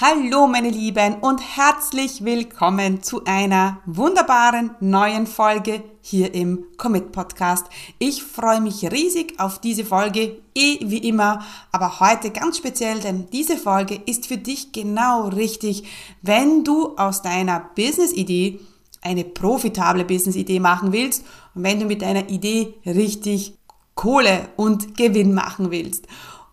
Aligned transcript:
Hallo 0.00 0.46
meine 0.46 0.70
Lieben 0.70 1.14
und 1.22 1.40
herzlich 1.40 2.24
willkommen 2.24 3.02
zu 3.02 3.24
einer 3.24 3.80
wunderbaren 3.84 4.70
neuen 4.78 5.26
Folge 5.26 5.82
hier 6.02 6.32
im 6.34 6.66
Commit 6.76 7.10
Podcast. 7.10 7.66
Ich 7.98 8.22
freue 8.22 8.60
mich 8.60 8.84
riesig 8.92 9.40
auf 9.40 9.60
diese 9.60 9.84
Folge, 9.84 10.40
eh 10.54 10.78
wie 10.82 10.98
immer, 10.98 11.44
aber 11.72 11.98
heute 11.98 12.30
ganz 12.30 12.58
speziell, 12.58 13.00
denn 13.00 13.26
diese 13.32 13.56
Folge 13.56 14.00
ist 14.06 14.28
für 14.28 14.36
dich 14.36 14.70
genau 14.70 15.30
richtig, 15.30 15.82
wenn 16.22 16.62
du 16.62 16.96
aus 16.96 17.20
deiner 17.22 17.58
Business-Idee 17.74 18.60
eine 19.02 19.24
profitable 19.24 20.04
Business-Idee 20.04 20.60
machen 20.60 20.92
willst 20.92 21.24
und 21.56 21.64
wenn 21.64 21.80
du 21.80 21.86
mit 21.86 22.02
deiner 22.02 22.28
Idee 22.28 22.74
richtig 22.86 23.58
Kohle 23.96 24.48
und 24.54 24.96
Gewinn 24.96 25.34
machen 25.34 25.72
willst. 25.72 26.06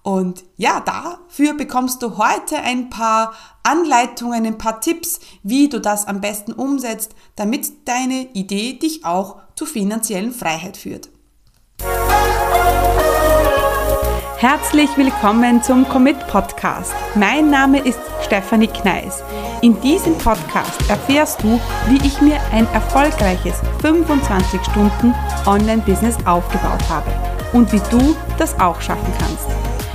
Und 0.06 0.44
ja, 0.56 0.82
dafür 0.82 1.56
bekommst 1.56 2.04
du 2.04 2.18
heute 2.20 2.58
ein 2.58 2.92
paar 2.92 3.34
Anleitungen, 3.64 4.46
ein 4.46 4.60
paar 4.60 4.80
Tipps, 4.80 5.20
wie 5.42 5.68
du 5.68 5.82
das 5.82 6.08
am 6.08 6.22
besten 6.22 6.54
umsetzt, 6.54 7.16
damit 7.36 7.88
deine 7.88 8.28
Idee 8.34 8.74
dich 8.74 9.04
auch 9.04 9.38
zur 9.56 9.66
finanziellen 9.66 10.32
Freiheit 10.32 10.78
führt. 10.78 11.10
Herzlich 14.38 14.96
willkommen 14.96 15.64
zum 15.64 15.90
Commit 15.90 16.20
Podcast. 16.28 16.94
Mein 17.16 17.50
Name 17.50 17.80
ist 17.80 18.00
Stefanie 18.24 18.68
Kneis. 18.68 19.24
In 19.64 19.82
diesem 19.82 20.16
Podcast 20.20 20.88
erfährst 20.88 21.42
du, 21.42 21.60
wie 21.88 22.06
ich 22.06 22.22
mir 22.22 22.40
ein 22.52 22.68
erfolgreiches 22.74 23.56
25 23.82 24.62
Stunden 24.66 25.16
Online-Business 25.48 26.18
aufgebaut 26.28 26.88
habe 26.90 27.12
und 27.54 27.72
wie 27.72 27.82
du 27.90 28.16
das 28.38 28.60
auch 28.60 28.80
schaffen 28.82 29.12
kannst. 29.18 29.65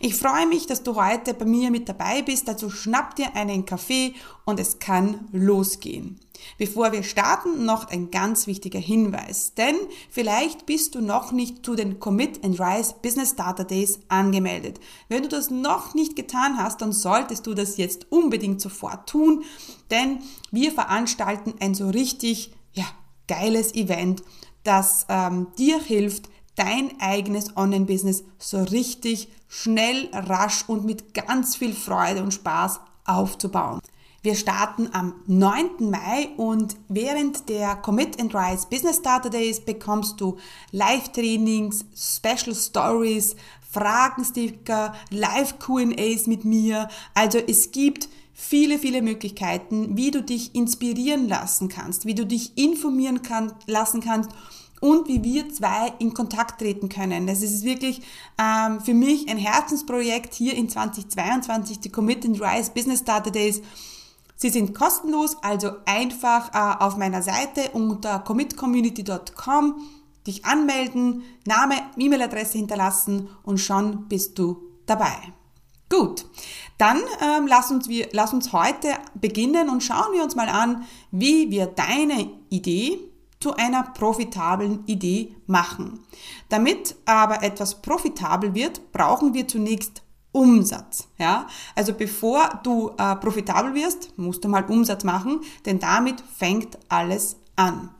Ich 0.00 0.14
freue 0.14 0.46
mich, 0.46 0.66
dass 0.66 0.82
du 0.82 0.96
heute 0.96 1.34
bei 1.34 1.44
mir 1.44 1.70
mit 1.70 1.88
dabei 1.88 2.22
bist. 2.22 2.48
Also 2.48 2.70
schnapp 2.70 3.16
dir 3.16 3.34
einen 3.34 3.64
Kaffee 3.64 4.14
und 4.44 4.60
es 4.60 4.78
kann 4.78 5.28
losgehen. 5.32 6.20
Bevor 6.56 6.92
wir 6.92 7.02
starten, 7.02 7.64
noch 7.64 7.88
ein 7.88 8.10
ganz 8.10 8.46
wichtiger 8.46 8.78
Hinweis, 8.78 9.54
denn 9.54 9.76
vielleicht 10.10 10.66
bist 10.66 10.94
du 10.94 11.00
noch 11.00 11.32
nicht 11.32 11.64
zu 11.64 11.74
den 11.74 11.98
Commit 11.98 12.44
and 12.44 12.60
Rise 12.60 12.94
Business 13.02 13.36
Data 13.36 13.64
Days 13.64 14.00
angemeldet. 14.08 14.80
Wenn 15.08 15.22
du 15.22 15.28
das 15.28 15.50
noch 15.50 15.94
nicht 15.94 16.16
getan 16.16 16.58
hast, 16.58 16.80
dann 16.80 16.92
solltest 16.92 17.46
du 17.46 17.54
das 17.54 17.76
jetzt 17.76 18.10
unbedingt 18.10 18.60
sofort 18.60 19.08
tun, 19.08 19.44
denn 19.90 20.20
wir 20.50 20.72
veranstalten 20.72 21.54
ein 21.60 21.74
so 21.74 21.88
richtig 21.90 22.52
ja, 22.72 22.86
geiles 23.26 23.74
Event, 23.74 24.22
das 24.64 25.06
ähm, 25.08 25.48
dir 25.58 25.80
hilft, 25.80 26.28
dein 26.58 27.00
eigenes 27.00 27.56
Online-Business 27.56 28.24
so 28.38 28.62
richtig 28.62 29.28
schnell, 29.48 30.08
rasch 30.12 30.64
und 30.66 30.84
mit 30.84 31.14
ganz 31.14 31.56
viel 31.56 31.72
Freude 31.72 32.22
und 32.22 32.34
Spaß 32.34 32.80
aufzubauen. 33.04 33.80
Wir 34.20 34.34
starten 34.34 34.90
am 34.92 35.14
9. 35.26 35.90
Mai 35.90 36.28
und 36.36 36.76
während 36.88 37.48
der 37.48 37.76
Commit 37.76 38.20
and 38.20 38.34
Rise 38.34 38.66
Business 38.68 38.96
Starter 38.96 39.30
Days 39.30 39.60
bekommst 39.60 40.20
du 40.20 40.38
Live-Trainings, 40.72 41.84
Special 41.94 42.54
Stories, 42.54 43.36
Fragensticker, 43.70 44.94
Live-QAs 45.10 46.26
mit 46.26 46.44
mir. 46.44 46.88
Also 47.14 47.38
es 47.38 47.70
gibt 47.70 48.08
viele, 48.34 48.78
viele 48.78 49.02
Möglichkeiten, 49.02 49.96
wie 49.96 50.10
du 50.10 50.22
dich 50.22 50.54
inspirieren 50.54 51.28
lassen 51.28 51.68
kannst, 51.68 52.04
wie 52.04 52.14
du 52.14 52.26
dich 52.26 52.58
informieren 52.58 53.22
kann, 53.22 53.52
lassen 53.66 54.00
kannst 54.00 54.30
und 54.80 55.08
wie 55.08 55.22
wir 55.22 55.48
zwei 55.52 55.92
in 55.98 56.14
Kontakt 56.14 56.60
treten 56.60 56.88
können. 56.88 57.26
Das 57.26 57.42
ist 57.42 57.64
wirklich 57.64 58.02
ähm, 58.38 58.80
für 58.80 58.94
mich 58.94 59.28
ein 59.28 59.38
Herzensprojekt 59.38 60.34
hier 60.34 60.54
in 60.54 60.68
2022, 60.68 61.80
die 61.80 61.90
Commit 61.90 62.24
and 62.24 62.40
Rise 62.40 62.70
Business 62.72 63.04
Data 63.04 63.30
Days. 63.30 63.62
Sie 64.36 64.50
sind 64.50 64.74
kostenlos, 64.74 65.36
also 65.42 65.72
einfach 65.84 66.54
äh, 66.54 66.84
auf 66.84 66.96
meiner 66.96 67.22
Seite 67.22 67.70
unter 67.72 68.20
commitcommunity.com 68.20 69.74
dich 70.28 70.44
anmelden, 70.44 71.24
Name, 71.46 71.74
E-Mail-Adresse 71.96 72.58
hinterlassen 72.58 73.28
und 73.42 73.58
schon 73.58 74.08
bist 74.08 74.38
du 74.38 74.62
dabei. 74.86 75.16
Gut, 75.88 76.26
dann 76.76 76.98
ähm, 77.22 77.46
lass, 77.46 77.70
uns 77.70 77.88
wir, 77.88 78.08
lass 78.12 78.34
uns 78.34 78.52
heute 78.52 78.88
beginnen 79.14 79.70
und 79.70 79.82
schauen 79.82 80.12
wir 80.12 80.22
uns 80.22 80.36
mal 80.36 80.48
an, 80.48 80.84
wie 81.10 81.50
wir 81.50 81.66
deine 81.66 82.30
Idee, 82.50 82.98
zu 83.40 83.54
einer 83.54 83.82
profitablen 83.82 84.84
Idee 84.86 85.34
machen. 85.46 86.00
Damit 86.48 86.96
aber 87.04 87.42
etwas 87.42 87.80
profitabel 87.80 88.54
wird, 88.54 88.92
brauchen 88.92 89.34
wir 89.34 89.46
zunächst 89.46 90.02
Umsatz. 90.32 91.08
Ja? 91.18 91.46
Also 91.74 91.92
bevor 91.92 92.60
du 92.62 92.90
äh, 92.98 93.16
profitabel 93.16 93.74
wirst, 93.74 94.16
musst 94.18 94.44
du 94.44 94.48
mal 94.48 94.64
Umsatz 94.64 95.04
machen, 95.04 95.40
denn 95.66 95.78
damit 95.78 96.22
fängt 96.36 96.78
alles 96.88 97.36
an. 97.56 97.90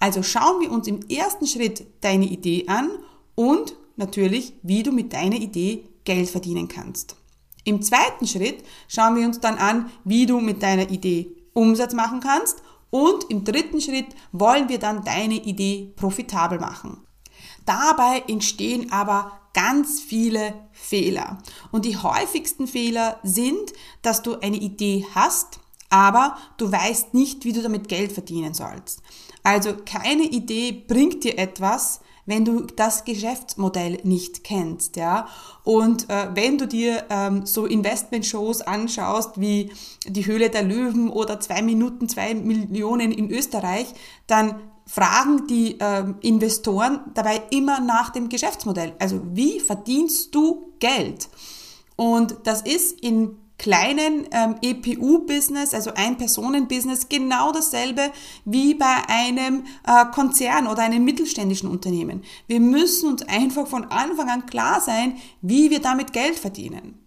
Also 0.00 0.22
schauen 0.22 0.60
wir 0.60 0.70
uns 0.70 0.88
im 0.88 1.00
ersten 1.08 1.46
Schritt 1.46 1.86
deine 2.02 2.26
Idee 2.26 2.66
an 2.68 2.90
und 3.34 3.76
natürlich, 3.96 4.54
wie 4.62 4.82
du 4.82 4.92
mit 4.92 5.12
deiner 5.12 5.36
Idee 5.36 5.88
Geld 6.04 6.28
verdienen 6.28 6.68
kannst. 6.68 7.16
Im 7.64 7.82
zweiten 7.82 8.26
Schritt 8.26 8.62
schauen 8.88 9.16
wir 9.16 9.26
uns 9.26 9.40
dann 9.40 9.58
an, 9.58 9.90
wie 10.04 10.26
du 10.26 10.40
mit 10.40 10.62
deiner 10.62 10.88
Idee 10.90 11.32
Umsatz 11.52 11.94
machen 11.94 12.20
kannst 12.20 12.62
und 12.90 13.30
im 13.30 13.44
dritten 13.44 13.80
Schritt 13.80 14.08
wollen 14.32 14.68
wir 14.68 14.78
dann 14.78 15.04
deine 15.04 15.34
Idee 15.34 15.92
profitabel 15.96 16.58
machen. 16.58 17.06
Dabei 17.64 18.22
entstehen 18.28 18.92
aber 18.92 19.32
ganz 19.52 20.00
viele 20.00 20.68
Fehler. 20.72 21.38
Und 21.72 21.84
die 21.84 21.96
häufigsten 21.96 22.66
Fehler 22.66 23.18
sind, 23.22 23.72
dass 24.02 24.22
du 24.22 24.38
eine 24.40 24.58
Idee 24.58 25.06
hast, 25.14 25.60
aber 25.88 26.36
du 26.58 26.70
weißt 26.70 27.14
nicht, 27.14 27.44
wie 27.44 27.52
du 27.52 27.62
damit 27.62 27.88
Geld 27.88 28.12
verdienen 28.12 28.54
sollst. 28.54 29.02
Also 29.42 29.74
keine 29.84 30.24
Idee 30.24 30.72
bringt 30.72 31.24
dir 31.24 31.38
etwas, 31.38 32.00
wenn 32.26 32.44
du 32.44 32.62
das 32.62 33.04
Geschäftsmodell 33.04 34.00
nicht 34.02 34.44
kennst, 34.44 34.96
ja. 34.96 35.28
Und 35.64 36.10
äh, 36.10 36.28
wenn 36.34 36.58
du 36.58 36.66
dir 36.66 37.04
ähm, 37.08 37.46
so 37.46 37.66
Investment-Shows 37.66 38.62
anschaust 38.62 39.40
wie 39.40 39.72
die 40.06 40.26
Höhle 40.26 40.50
der 40.50 40.62
Löwen 40.62 41.08
oder 41.08 41.40
zwei 41.40 41.62
Minuten, 41.62 42.08
zwei 42.08 42.34
Millionen 42.34 43.12
in 43.12 43.30
Österreich, 43.30 43.86
dann 44.26 44.60
fragen 44.86 45.46
die 45.48 45.80
äh, 45.80 46.04
Investoren 46.20 47.00
dabei 47.14 47.42
immer 47.50 47.80
nach 47.80 48.10
dem 48.10 48.28
Geschäftsmodell. 48.28 48.94
Also 48.98 49.20
wie 49.32 49.60
verdienst 49.60 50.34
du 50.34 50.72
Geld? 50.78 51.28
Und 51.96 52.36
das 52.44 52.62
ist 52.62 53.00
in 53.00 53.36
kleinen 53.58 54.26
ähm, 54.32 54.56
EPU-Business, 54.60 55.72
also 55.72 55.92
Ein-Personen-Business, 55.94 57.08
genau 57.08 57.52
dasselbe 57.52 58.12
wie 58.44 58.74
bei 58.74 59.02
einem 59.08 59.64
äh, 59.86 60.04
Konzern 60.12 60.66
oder 60.66 60.82
einem 60.82 61.04
mittelständischen 61.04 61.70
Unternehmen. 61.70 62.22
Wir 62.46 62.60
müssen 62.60 63.08
uns 63.08 63.22
einfach 63.22 63.66
von 63.66 63.84
Anfang 63.84 64.28
an 64.28 64.46
klar 64.46 64.80
sein, 64.80 65.16
wie 65.40 65.70
wir 65.70 65.80
damit 65.80 66.12
Geld 66.12 66.38
verdienen. 66.38 66.98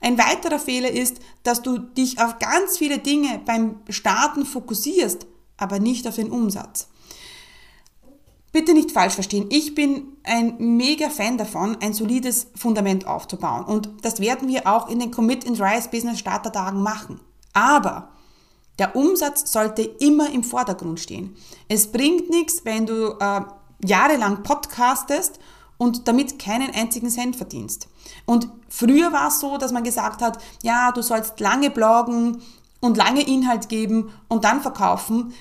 Ein 0.00 0.18
weiterer 0.18 0.58
Fehler 0.58 0.90
ist, 0.90 1.20
dass 1.44 1.62
du 1.62 1.78
dich 1.78 2.20
auf 2.20 2.38
ganz 2.38 2.76
viele 2.76 2.98
Dinge 2.98 3.40
beim 3.46 3.76
Starten 3.88 4.44
fokussierst, 4.44 5.26
aber 5.56 5.78
nicht 5.78 6.06
auf 6.06 6.16
den 6.16 6.30
Umsatz. 6.30 6.88
Bitte 8.54 8.72
nicht 8.72 8.92
falsch 8.92 9.14
verstehen. 9.14 9.46
Ich 9.50 9.74
bin 9.74 10.16
ein 10.22 10.54
mega 10.76 11.10
Fan 11.10 11.36
davon, 11.36 11.76
ein 11.82 11.92
solides 11.92 12.46
Fundament 12.54 13.04
aufzubauen. 13.04 13.64
Und 13.64 13.90
das 14.02 14.20
werden 14.20 14.46
wir 14.46 14.68
auch 14.68 14.88
in 14.88 15.00
den 15.00 15.10
Commit 15.10 15.44
and 15.44 15.60
Rise 15.60 15.88
Business 15.88 16.20
Starter 16.20 16.52
Tagen 16.52 16.80
machen. 16.80 17.18
Aber 17.52 18.10
der 18.78 18.94
Umsatz 18.94 19.50
sollte 19.50 19.82
immer 19.82 20.30
im 20.30 20.44
Vordergrund 20.44 21.00
stehen. 21.00 21.34
Es 21.66 21.90
bringt 21.90 22.30
nichts, 22.30 22.64
wenn 22.64 22.86
du 22.86 23.16
äh, 23.18 23.40
jahrelang 23.84 24.44
podcastest 24.44 25.40
und 25.76 26.06
damit 26.06 26.38
keinen 26.38 26.72
einzigen 26.72 27.10
Cent 27.10 27.34
verdienst. 27.34 27.88
Und 28.24 28.48
früher 28.68 29.12
war 29.12 29.28
es 29.28 29.40
so, 29.40 29.58
dass 29.58 29.72
man 29.72 29.82
gesagt 29.82 30.22
hat, 30.22 30.38
ja, 30.62 30.92
du 30.92 31.02
sollst 31.02 31.40
lange 31.40 31.70
bloggen 31.70 32.40
und 32.78 32.96
lange 32.96 33.26
Inhalt 33.26 33.68
geben 33.68 34.12
und 34.28 34.44
dann 34.44 34.60
verkaufen. 34.60 35.34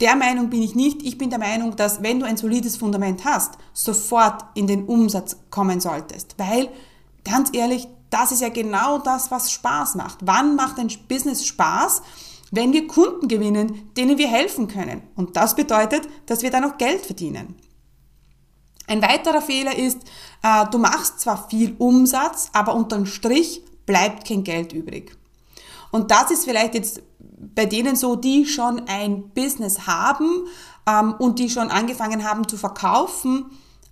Der 0.00 0.16
Meinung 0.16 0.50
bin 0.50 0.62
ich 0.62 0.74
nicht. 0.74 1.02
Ich 1.02 1.18
bin 1.18 1.30
der 1.30 1.38
Meinung, 1.38 1.76
dass 1.76 2.02
wenn 2.02 2.20
du 2.20 2.26
ein 2.26 2.36
solides 2.36 2.76
Fundament 2.76 3.24
hast, 3.24 3.52
sofort 3.72 4.44
in 4.54 4.66
den 4.66 4.86
Umsatz 4.86 5.36
kommen 5.50 5.80
solltest. 5.80 6.34
Weil, 6.38 6.68
ganz 7.24 7.50
ehrlich, 7.52 7.86
das 8.10 8.32
ist 8.32 8.42
ja 8.42 8.48
genau 8.48 8.98
das, 8.98 9.30
was 9.30 9.52
Spaß 9.52 9.94
macht. 9.94 10.18
Wann 10.22 10.56
macht 10.56 10.78
ein 10.78 10.90
Business 11.08 11.46
Spaß? 11.46 12.02
wenn 12.52 12.72
wir 12.72 12.86
Kunden 12.86 13.28
gewinnen, 13.28 13.90
denen 13.96 14.18
wir 14.18 14.28
helfen 14.28 14.68
können. 14.68 15.02
Und 15.16 15.36
das 15.36 15.56
bedeutet, 15.56 16.06
dass 16.26 16.42
wir 16.42 16.50
dann 16.50 16.64
auch 16.64 16.78
Geld 16.78 17.04
verdienen. 17.04 17.56
Ein 18.86 19.00
weiterer 19.00 19.40
Fehler 19.40 19.76
ist, 19.76 19.98
äh, 20.42 20.66
du 20.70 20.78
machst 20.78 21.20
zwar 21.20 21.48
viel 21.48 21.74
Umsatz, 21.78 22.50
aber 22.52 22.74
unterm 22.74 23.06
Strich 23.06 23.62
bleibt 23.86 24.28
kein 24.28 24.44
Geld 24.44 24.74
übrig. 24.74 25.16
Und 25.90 26.10
das 26.10 26.30
ist 26.30 26.44
vielleicht 26.44 26.74
jetzt 26.74 27.02
bei 27.54 27.66
denen 27.66 27.96
so, 27.96 28.16
die 28.16 28.46
schon 28.46 28.82
ein 28.86 29.30
Business 29.30 29.86
haben 29.86 30.46
ähm, 30.86 31.14
und 31.18 31.38
die 31.38 31.50
schon 31.50 31.70
angefangen 31.70 32.28
haben 32.28 32.46
zu 32.46 32.56
verkaufen, 32.56 33.46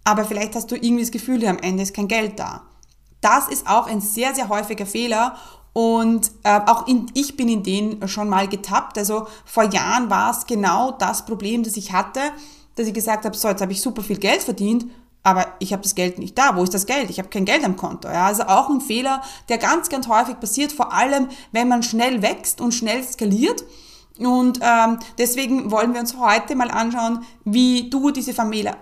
aber 0.04 0.24
vielleicht 0.24 0.54
hast 0.54 0.70
du 0.70 0.76
irgendwie 0.76 1.02
das 1.02 1.10
Gefühl, 1.10 1.44
am 1.46 1.58
Ende 1.58 1.82
ist 1.82 1.94
kein 1.94 2.08
Geld 2.08 2.38
da. 2.38 2.62
Das 3.20 3.48
ist 3.48 3.68
auch 3.68 3.86
ein 3.86 4.00
sehr, 4.00 4.34
sehr 4.34 4.48
häufiger 4.48 4.86
Fehler 4.86 5.36
und 5.72 6.30
äh, 6.42 6.60
auch 6.66 6.86
in, 6.86 7.06
ich 7.14 7.36
bin 7.36 7.48
in 7.48 7.62
den 7.62 8.08
schon 8.08 8.28
mal 8.28 8.48
getappt. 8.48 8.96
Also 8.98 9.26
vor 9.44 9.64
Jahren 9.64 10.10
war 10.10 10.30
es 10.30 10.46
genau 10.46 10.92
das 10.92 11.24
Problem, 11.26 11.62
das 11.62 11.76
ich 11.76 11.92
hatte, 11.92 12.20
dass 12.76 12.86
ich 12.86 12.94
gesagt 12.94 13.24
habe, 13.24 13.36
so, 13.36 13.48
jetzt 13.48 13.60
habe 13.60 13.72
ich 13.72 13.80
super 13.80 14.02
viel 14.02 14.18
Geld 14.18 14.42
verdient, 14.42 14.86
aber 15.22 15.54
ich 15.58 15.72
habe 15.72 15.82
das 15.82 15.94
Geld 15.94 16.18
nicht 16.18 16.38
da. 16.38 16.56
Wo 16.56 16.62
ist 16.62 16.72
das 16.72 16.86
Geld? 16.86 17.10
Ich 17.10 17.18
habe 17.18 17.28
kein 17.28 17.44
Geld 17.44 17.64
am 17.64 17.76
Konto. 17.76 18.08
Ja, 18.08 18.26
also 18.26 18.44
auch 18.44 18.70
ein 18.70 18.80
Fehler, 18.80 19.22
der 19.48 19.58
ganz, 19.58 19.88
ganz 19.88 20.08
häufig 20.08 20.40
passiert, 20.40 20.72
vor 20.72 20.92
allem 20.92 21.28
wenn 21.52 21.68
man 21.68 21.82
schnell 21.82 22.22
wächst 22.22 22.60
und 22.60 22.72
schnell 22.72 23.02
skaliert. 23.04 23.64
Und 24.18 24.60
ähm, 24.62 24.98
deswegen 25.18 25.70
wollen 25.70 25.92
wir 25.92 26.00
uns 26.00 26.16
heute 26.16 26.54
mal 26.54 26.70
anschauen, 26.70 27.24
wie 27.44 27.90
du 27.90 28.10
diese, 28.10 28.34
Familie, 28.34 28.76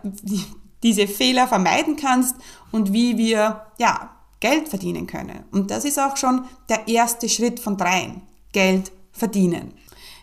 diese 0.83 1.07
Fehler 1.07 1.47
vermeiden 1.47 1.97
kannst 1.97 2.37
und 2.73 2.93
wie 2.93 3.17
wir 3.19 3.67
ja, 3.79 4.11
Geld 4.41 4.69
verdienen 4.69 5.07
können. 5.07 5.45
Und 5.51 5.71
das 5.71 5.85
ist 5.85 5.99
auch 5.99 6.17
schon 6.17 6.45
der 6.69 6.87
erste 6.89 7.29
Schritt 7.29 7.61
von 7.61 7.77
dreien. 7.77 8.23
Geld 8.53 8.93
verdienen. 9.13 9.75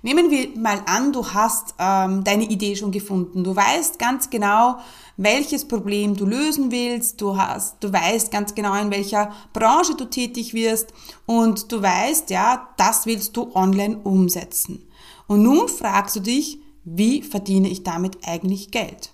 Nehmen 0.06 0.30
wir 0.30 0.56
mal 0.56 0.84
an, 0.86 1.14
du 1.14 1.26
hast 1.26 1.74
ähm, 1.80 2.24
deine 2.24 2.44
Idee 2.44 2.76
schon 2.76 2.92
gefunden. 2.92 3.44
Du 3.44 3.56
weißt 3.56 3.98
ganz 3.98 4.30
genau, 4.30 4.78
welches 5.18 5.68
Problem 5.68 6.16
du 6.16 6.28
lösen 6.28 6.70
willst. 6.70 7.20
Du 7.20 7.36
hast, 7.36 7.84
du 7.84 7.92
weißt 7.92 8.32
ganz 8.32 8.54
genau, 8.54 8.80
in 8.80 8.92
welcher 8.92 9.34
Branche 9.52 9.96
du 9.96 10.06
tätig 10.06 10.54
wirst. 10.54 10.94
Und 11.26 11.72
du 11.72 11.82
weißt, 11.82 12.30
ja, 12.30 12.70
das 12.78 13.08
willst 13.08 13.36
du 13.36 13.56
online 13.56 13.98
umsetzen. 13.98 14.88
Und 15.26 15.42
nun 15.42 15.68
fragst 15.70 16.16
du 16.18 16.20
dich, 16.20 16.60
wie 16.84 17.24
verdiene 17.24 17.68
ich 17.68 17.82
damit 17.82 18.28
eigentlich 18.28 18.70
Geld? 18.70 19.12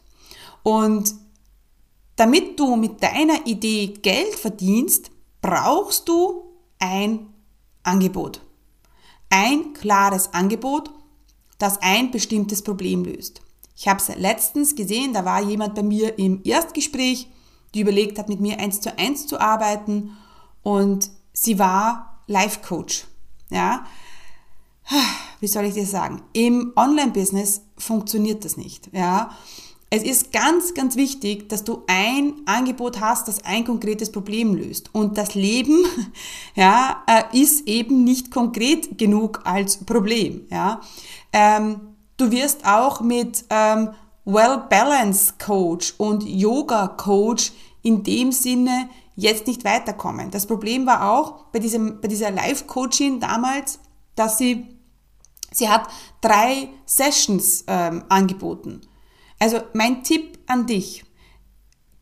Und 0.61 1.15
damit 2.17 2.59
du 2.59 2.75
mit 2.75 3.01
deiner 3.01 3.47
Idee 3.47 3.93
Geld 4.01 4.35
verdienst, 4.35 5.09
brauchst 5.41 6.09
du 6.09 6.51
ein 6.79 7.27
Angebot. 7.81 8.41
Ein 9.31 9.73
klares 9.73 10.33
Angebot, 10.33 10.91
das 11.57 11.81
ein 11.81 12.11
bestimmtes 12.11 12.61
Problem 12.61 13.03
löst. 13.05 13.41
Ich 13.75 13.87
habe 13.87 13.99
es 13.99 14.15
letztens 14.15 14.75
gesehen, 14.75 15.13
da 15.13 15.25
war 15.25 15.41
jemand 15.41 15.73
bei 15.73 15.81
mir 15.81 16.19
im 16.19 16.41
Erstgespräch, 16.43 17.27
die 17.73 17.79
überlegt 17.79 18.19
hat, 18.19 18.29
mit 18.29 18.41
mir 18.41 18.59
eins 18.59 18.81
zu 18.81 18.95
eins 18.99 19.25
zu 19.25 19.39
arbeiten 19.39 20.17
und 20.61 21.09
sie 21.33 21.57
war 21.57 22.21
Life 22.27 22.59
Coach. 22.61 23.05
Ja, 23.49 23.85
wie 25.39 25.47
soll 25.47 25.65
ich 25.65 25.73
dir 25.73 25.85
sagen? 25.85 26.21
Im 26.33 26.73
Online-Business 26.75 27.61
funktioniert 27.77 28.45
das 28.45 28.57
nicht. 28.57 28.89
Ja, 28.93 29.31
es 29.93 30.03
ist 30.03 30.31
ganz, 30.31 30.73
ganz 30.73 30.95
wichtig, 30.95 31.49
dass 31.49 31.65
du 31.65 31.83
ein 31.85 32.35
Angebot 32.45 33.01
hast, 33.01 33.27
das 33.27 33.43
ein 33.43 33.65
konkretes 33.65 34.09
Problem 34.09 34.55
löst. 34.55 34.89
Und 34.95 35.17
das 35.17 35.35
Leben, 35.35 35.83
ja, 36.55 37.03
äh, 37.07 37.37
ist 37.37 37.67
eben 37.67 38.05
nicht 38.05 38.31
konkret 38.31 38.97
genug 38.97 39.41
als 39.43 39.83
Problem, 39.83 40.47
ja. 40.49 40.79
Ähm, 41.33 41.81
du 42.15 42.31
wirst 42.31 42.65
auch 42.65 43.01
mit 43.01 43.43
ähm, 43.49 43.89
Well-Balance 44.23 45.33
Coach 45.45 45.93
und 45.97 46.23
Yoga 46.23 46.87
Coach 46.87 47.51
in 47.81 48.03
dem 48.03 48.31
Sinne 48.31 48.89
jetzt 49.17 49.45
nicht 49.45 49.65
weiterkommen. 49.65 50.31
Das 50.31 50.45
Problem 50.45 50.85
war 50.85 51.11
auch 51.11 51.45
bei 51.51 51.59
diesem, 51.59 51.99
bei 51.99 52.07
dieser 52.07 52.31
Live-Coaching 52.31 53.19
damals, 53.19 53.79
dass 54.15 54.37
sie, 54.37 54.67
sie 55.51 55.67
hat 55.67 55.89
drei 56.21 56.69
Sessions 56.85 57.65
ähm, 57.67 58.05
angeboten. 58.07 58.81
Also 59.41 59.57
mein 59.73 60.03
Tipp 60.03 60.37
an 60.45 60.67
dich, 60.67 61.03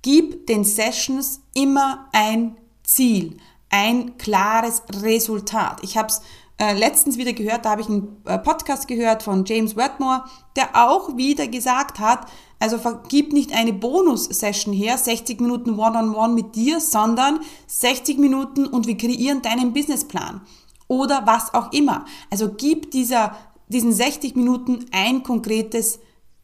gib 0.01 0.45
den 0.47 0.65
Sessions 0.65 1.39
immer 1.53 2.09
ein 2.11 2.57
Ziel, 2.83 3.37
ein 3.69 4.17
klares 4.17 4.83
Resultat. 5.01 5.79
Ich 5.81 5.95
habe 5.95 6.09
es 6.09 6.21
äh, 6.57 6.77
letztens 6.77 7.17
wieder 7.17 7.31
gehört, 7.31 7.63
da 7.63 7.69
habe 7.69 7.79
ich 7.79 7.87
einen 7.87 8.17
äh, 8.25 8.37
Podcast 8.39 8.89
gehört 8.89 9.23
von 9.23 9.45
James 9.45 9.77
Wetmore, 9.77 10.25
der 10.57 10.67
auch 10.73 11.15
wieder 11.15 11.47
gesagt 11.47 11.99
hat, 11.99 12.27
also 12.59 12.77
gib 13.07 13.31
nicht 13.31 13.53
eine 13.53 13.71
Bonus-Session 13.71 14.73
her, 14.73 14.97
60 14.97 15.39
Minuten 15.39 15.79
One-on-One 15.79 16.11
-on 16.11 16.31
-one 16.31 16.33
mit 16.33 16.55
dir, 16.57 16.81
sondern 16.81 17.39
60 17.67 18.17
Minuten 18.17 18.67
und 18.67 18.85
wir 18.85 18.97
kreieren 18.97 19.41
deinen 19.41 19.71
Businessplan 19.71 20.41
oder 20.89 21.21
was 21.25 21.53
auch 21.53 21.71
immer. 21.71 22.03
Also 22.29 22.49
gib 22.49 22.91
dieser, 22.91 23.37
diesen 23.69 23.93
60 23.93 24.35
Minuten 24.35 24.87
ein 24.91 25.23
konkretes 25.23 25.99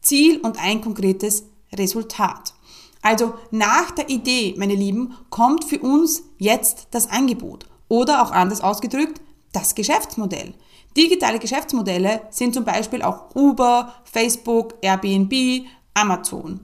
Ziel 0.06 0.38
und 0.38 0.60
ein 0.62 0.80
konkretes 0.80 1.44
Resultat. 1.74 2.54
Also 3.02 3.34
nach 3.50 3.90
der 3.90 4.08
Idee, 4.08 4.54
meine 4.56 4.74
Lieben, 4.74 5.16
kommt 5.30 5.64
für 5.64 5.80
uns 5.80 6.22
jetzt 6.38 6.88
das 6.92 7.10
Angebot 7.10 7.66
oder 7.88 8.22
auch 8.22 8.30
anders 8.30 8.60
ausgedrückt, 8.60 9.20
das 9.52 9.74
Geschäftsmodell. 9.74 10.54
Digitale 10.96 11.38
Geschäftsmodelle 11.38 12.22
sind 12.30 12.54
zum 12.54 12.64
Beispiel 12.64 13.02
auch 13.02 13.34
Uber, 13.34 13.94
Facebook, 14.04 14.74
Airbnb, 14.80 15.66
Amazon. 15.94 16.60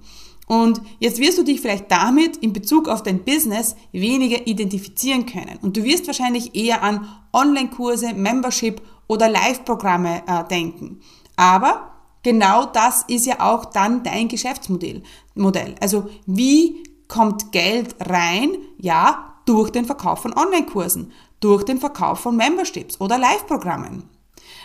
Und 0.46 0.80
jetzt 1.00 1.18
wirst 1.18 1.38
du 1.38 1.42
dich 1.42 1.60
vielleicht 1.60 1.90
damit 1.90 2.36
in 2.38 2.52
Bezug 2.52 2.88
auf 2.88 3.02
dein 3.02 3.24
Business 3.24 3.74
weniger 3.92 4.46
identifizieren 4.46 5.26
können. 5.26 5.58
Und 5.62 5.76
du 5.76 5.84
wirst 5.84 6.06
wahrscheinlich 6.06 6.54
eher 6.54 6.82
an 6.82 7.08
Online-Kurse, 7.32 8.14
Membership 8.14 8.80
oder 9.08 9.28
Live-Programme 9.28 10.22
äh, 10.26 10.44
denken. 10.48 11.00
Aber 11.36 11.91
genau 12.22 12.66
das 12.66 13.04
ist 13.08 13.26
ja 13.26 13.40
auch 13.40 13.66
dann 13.66 14.02
dein 14.02 14.28
Geschäftsmodell. 14.28 15.02
Modell. 15.34 15.74
Also 15.80 16.08
wie 16.26 16.82
kommt 17.08 17.52
Geld 17.52 17.94
rein? 18.00 18.56
Ja, 18.78 19.34
durch 19.44 19.70
den 19.70 19.84
Verkauf 19.84 20.20
von 20.20 20.36
Online-Kursen, 20.36 21.12
durch 21.40 21.64
den 21.64 21.78
Verkauf 21.78 22.20
von 22.20 22.36
Memberships 22.36 23.00
oder 23.00 23.18
Live-Programmen. 23.18 24.08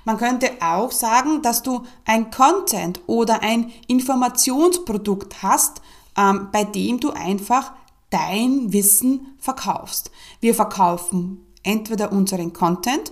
Man 0.06 0.18
könnte 0.18 0.52
auch 0.62 0.92
sagen, 0.92 1.42
dass 1.42 1.64
du 1.64 1.84
ein 2.06 2.32
Content 2.32 3.02
oder 3.08 3.42
ein 3.42 3.72
Informationsprodukt 3.88 5.44
hast, 5.44 5.82
ähm, 6.18 6.50
bei 6.52 6.64
dem 6.64 7.00
du 7.00 7.12
einfach 7.12 7.74
dein 8.10 8.72
Wissen 8.72 9.36
verkaufst. 9.40 10.12
Wir 10.40 10.56
verkaufen 10.56 11.46
entweder 11.64 12.12
unseren 12.12 12.54
Content 12.54 13.12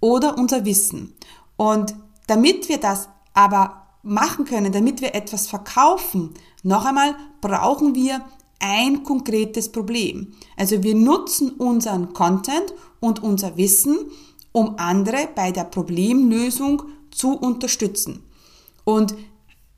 oder 0.00 0.36
unser 0.36 0.64
Wissen. 0.64 1.14
Und 1.56 1.94
damit 2.26 2.68
wir 2.68 2.78
das 2.78 3.08
aber 3.34 3.81
machen 4.02 4.44
können, 4.44 4.72
damit 4.72 5.00
wir 5.00 5.14
etwas 5.14 5.46
verkaufen, 5.46 6.30
noch 6.62 6.84
einmal 6.84 7.14
brauchen 7.40 7.94
wir 7.94 8.24
ein 8.58 9.02
konkretes 9.02 9.70
Problem. 9.70 10.34
Also 10.56 10.82
wir 10.82 10.94
nutzen 10.94 11.50
unseren 11.50 12.12
Content 12.12 12.72
und 13.00 13.22
unser 13.22 13.56
Wissen, 13.56 13.98
um 14.52 14.76
andere 14.78 15.28
bei 15.34 15.50
der 15.50 15.64
Problemlösung 15.64 16.82
zu 17.10 17.32
unterstützen. 17.32 18.22
Und 18.84 19.14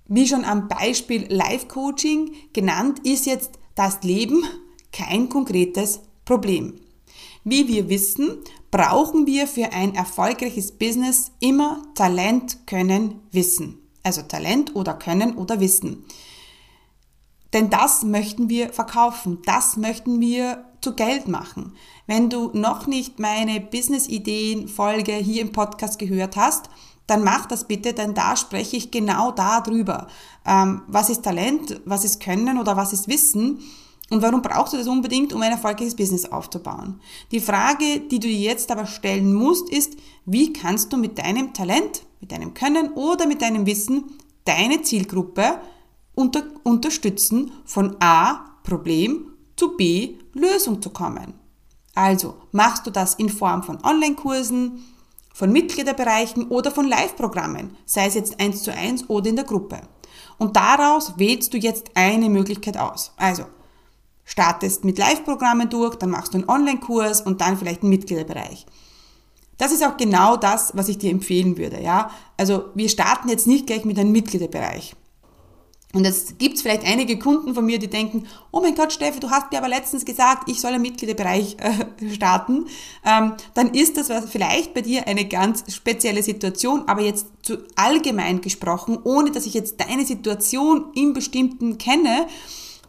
wie 0.07 0.27
schon 0.27 0.45
am 0.45 0.69
Beispiel 0.69 1.27
Life 1.31 1.67
Coaching 1.67 2.35
genannt, 2.53 3.01
ist 3.05 3.27
jetzt 3.27 3.53
das 3.75 4.03
Leben 4.03 4.45
kein 4.93 5.29
konkretes 5.29 6.01
Problem. 6.25 6.75
Wie 7.43 7.69
wir 7.69 7.89
wissen, 7.89 8.39
brauchen 8.71 9.27
wir 9.27 9.47
für 9.47 9.73
ein 9.73 9.95
erfolgreiches 9.95 10.73
Business 10.73 11.31
immer 11.41 11.83
Talent, 11.95 12.67
Können, 12.67 13.21
Wissen. 13.31 13.84
Also 14.05 14.23
Talent 14.23 14.77
oder 14.77 14.95
Können 14.95 15.37
oder 15.37 15.59
Wissen. 15.59 16.05
Denn 17.53 17.71
das 17.71 18.03
möchten 18.03 18.49
wir 18.49 18.73
verkaufen, 18.73 19.39
das 19.45 19.77
möchten 19.77 20.21
wir 20.21 20.65
zu 20.81 20.95
Geld 20.95 21.29
machen. 21.29 21.75
Wenn 22.07 22.29
du 22.29 22.51
noch 22.53 22.87
nicht 22.87 23.19
meine 23.19 23.61
Business-Ideen-Folge 23.61 25.15
hier 25.15 25.43
im 25.43 25.53
Podcast 25.53 25.99
gehört 25.99 26.37
hast, 26.37 26.69
dann 27.07 27.23
mach 27.23 27.47
das 27.47 27.67
bitte, 27.67 27.93
denn 27.93 28.15
da 28.15 28.37
spreche 28.37 28.77
ich 28.77 28.91
genau 28.91 29.31
darüber. 29.31 30.09
Ähm, 30.47 30.83
was 30.87 31.11
ist 31.11 31.23
Talent, 31.23 31.81
was 31.85 32.05
ist 32.05 32.21
Können 32.21 32.59
oder 32.59 32.77
was 32.77 32.93
ist 32.93 33.09
Wissen? 33.09 33.61
Und 34.11 34.21
warum 34.21 34.43
brauchst 34.43 34.73
du 34.73 34.77
das 34.77 34.87
unbedingt, 34.87 35.33
um 35.33 35.41
ein 35.41 35.53
erfolgreiches 35.53 35.97
Business 35.97 36.27
aufzubauen? 36.27 37.01
Die 37.31 37.41
Frage, 37.41 38.01
die 38.01 38.21
du 38.21 38.29
dir 38.29 38.37
jetzt 38.37 38.71
aber 38.71 38.87
stellen 38.87 39.33
musst, 39.33 39.71
ist, 39.71 39.97
wie 40.27 40.53
kannst 40.53 40.93
du 40.93 40.97
mit 40.97 41.19
deinem 41.19 41.55
Talent, 41.55 42.03
mit 42.25 42.33
deinem 42.33 42.55
Können 42.55 42.95
oder 42.95 43.27
mit 43.27 43.43
deinem 43.43 43.67
Wissen 43.67 44.05
deine 44.47 44.81
Zielgruppe 44.81 45.61
unter, 46.15 46.43
unterstützen, 46.63 47.53
von 47.67 47.97
A, 48.01 48.57
Problem, 48.63 49.33
zu 49.57 49.77
B, 49.77 50.17
Lösung 50.33 50.81
zu 50.81 50.89
kommen. 50.89 51.35
Also 51.95 52.37
machst 52.51 52.87
du 52.87 52.91
das 52.91 53.15
in 53.17 53.29
Form 53.29 53.63
von 53.63 53.85
Online-Kursen, 53.85 54.83
von 55.35 55.53
Mitgliederbereichen 55.53 56.49
oder 56.49 56.71
von 56.71 56.89
Live-Programmen, 56.89 57.77
sei 57.85 58.07
es 58.07 58.15
jetzt 58.15 58.41
eins 58.41 58.63
zu 58.63 58.73
eins 58.73 59.09
oder 59.11 59.29
in 59.29 59.37
der 59.37 59.45
Gruppe. 59.45 59.83
Und 60.39 60.57
daraus 60.57 61.19
wählst 61.19 61.53
du 61.53 61.59
jetzt 61.59 61.91
eine 61.95 62.31
Möglichkeit 62.31 62.79
aus. 62.79 63.13
Also, 63.19 63.45
startest 64.25 64.85
mit 64.85 64.97
Live-Programmen 64.97 65.69
durch, 65.69 65.97
dann 65.97 66.11
machst 66.11 66.33
du 66.33 66.39
einen 66.39 66.49
Online-Kurs 66.49 67.21
und 67.21 67.43
dann 67.43 67.59
vielleicht 67.59 67.83
einen 67.83 67.91
Mitgliederbereich. 67.91 68.65
Das 69.59 69.73
ist 69.73 69.85
auch 69.85 69.97
genau 69.97 70.37
das, 70.37 70.73
was 70.75 70.89
ich 70.89 70.99
dir 70.99 71.11
empfehlen 71.11 71.57
würde, 71.57 71.81
ja. 71.83 72.11
Also, 72.37 72.65
wir 72.75 72.89
starten 72.89 73.29
jetzt 73.29 73.47
nicht 73.47 73.67
gleich 73.67 73.85
mit 73.85 73.99
einem 73.99 74.13
Mitgliederbereich. 74.13 74.95
Und 75.95 76.05
jetzt 76.05 76.41
gibt's 76.41 76.63
vielleicht 76.63 76.85
einige 76.85 77.21
Kunden 77.21 77.55
von 77.55 77.65
mir, 77.65 77.79
die 77.79 77.89
denken, 77.89 78.27
oh 78.51 78.61
mein 78.61 78.75
Gott, 78.75 78.93
Steffi, 78.93 79.21
du 79.21 79.31
hast 79.31 79.53
mir 79.53 79.59
aber 79.59 79.69
letztens 79.69 80.05
gesagt, 80.05 80.51
ich 80.51 80.61
soll 80.61 80.73
einen 80.73 80.83
Mitgliederbereich 80.83 81.57
äh, 81.61 82.11
starten. 82.15 82.67
Ähm, 83.07 83.35
dann 83.55 83.73
ist 83.73 83.97
das 83.97 84.11
vielleicht 84.29 84.75
bei 84.75 84.81
dir 84.81 85.07
eine 85.07 85.25
ganz 85.25 85.73
spezielle 85.73 86.25
Situation, 86.25 86.89
aber 86.89 87.03
jetzt 87.03 87.27
zu 87.43 87.59
allgemein 87.77 88.41
gesprochen, 88.41 88.99
ohne 89.05 89.31
dass 89.31 89.47
ich 89.47 89.55
jetzt 89.55 89.81
deine 89.81 90.05
Situation 90.05 90.87
im 90.97 91.13
Bestimmten 91.13 91.79
kenne, 91.79 92.27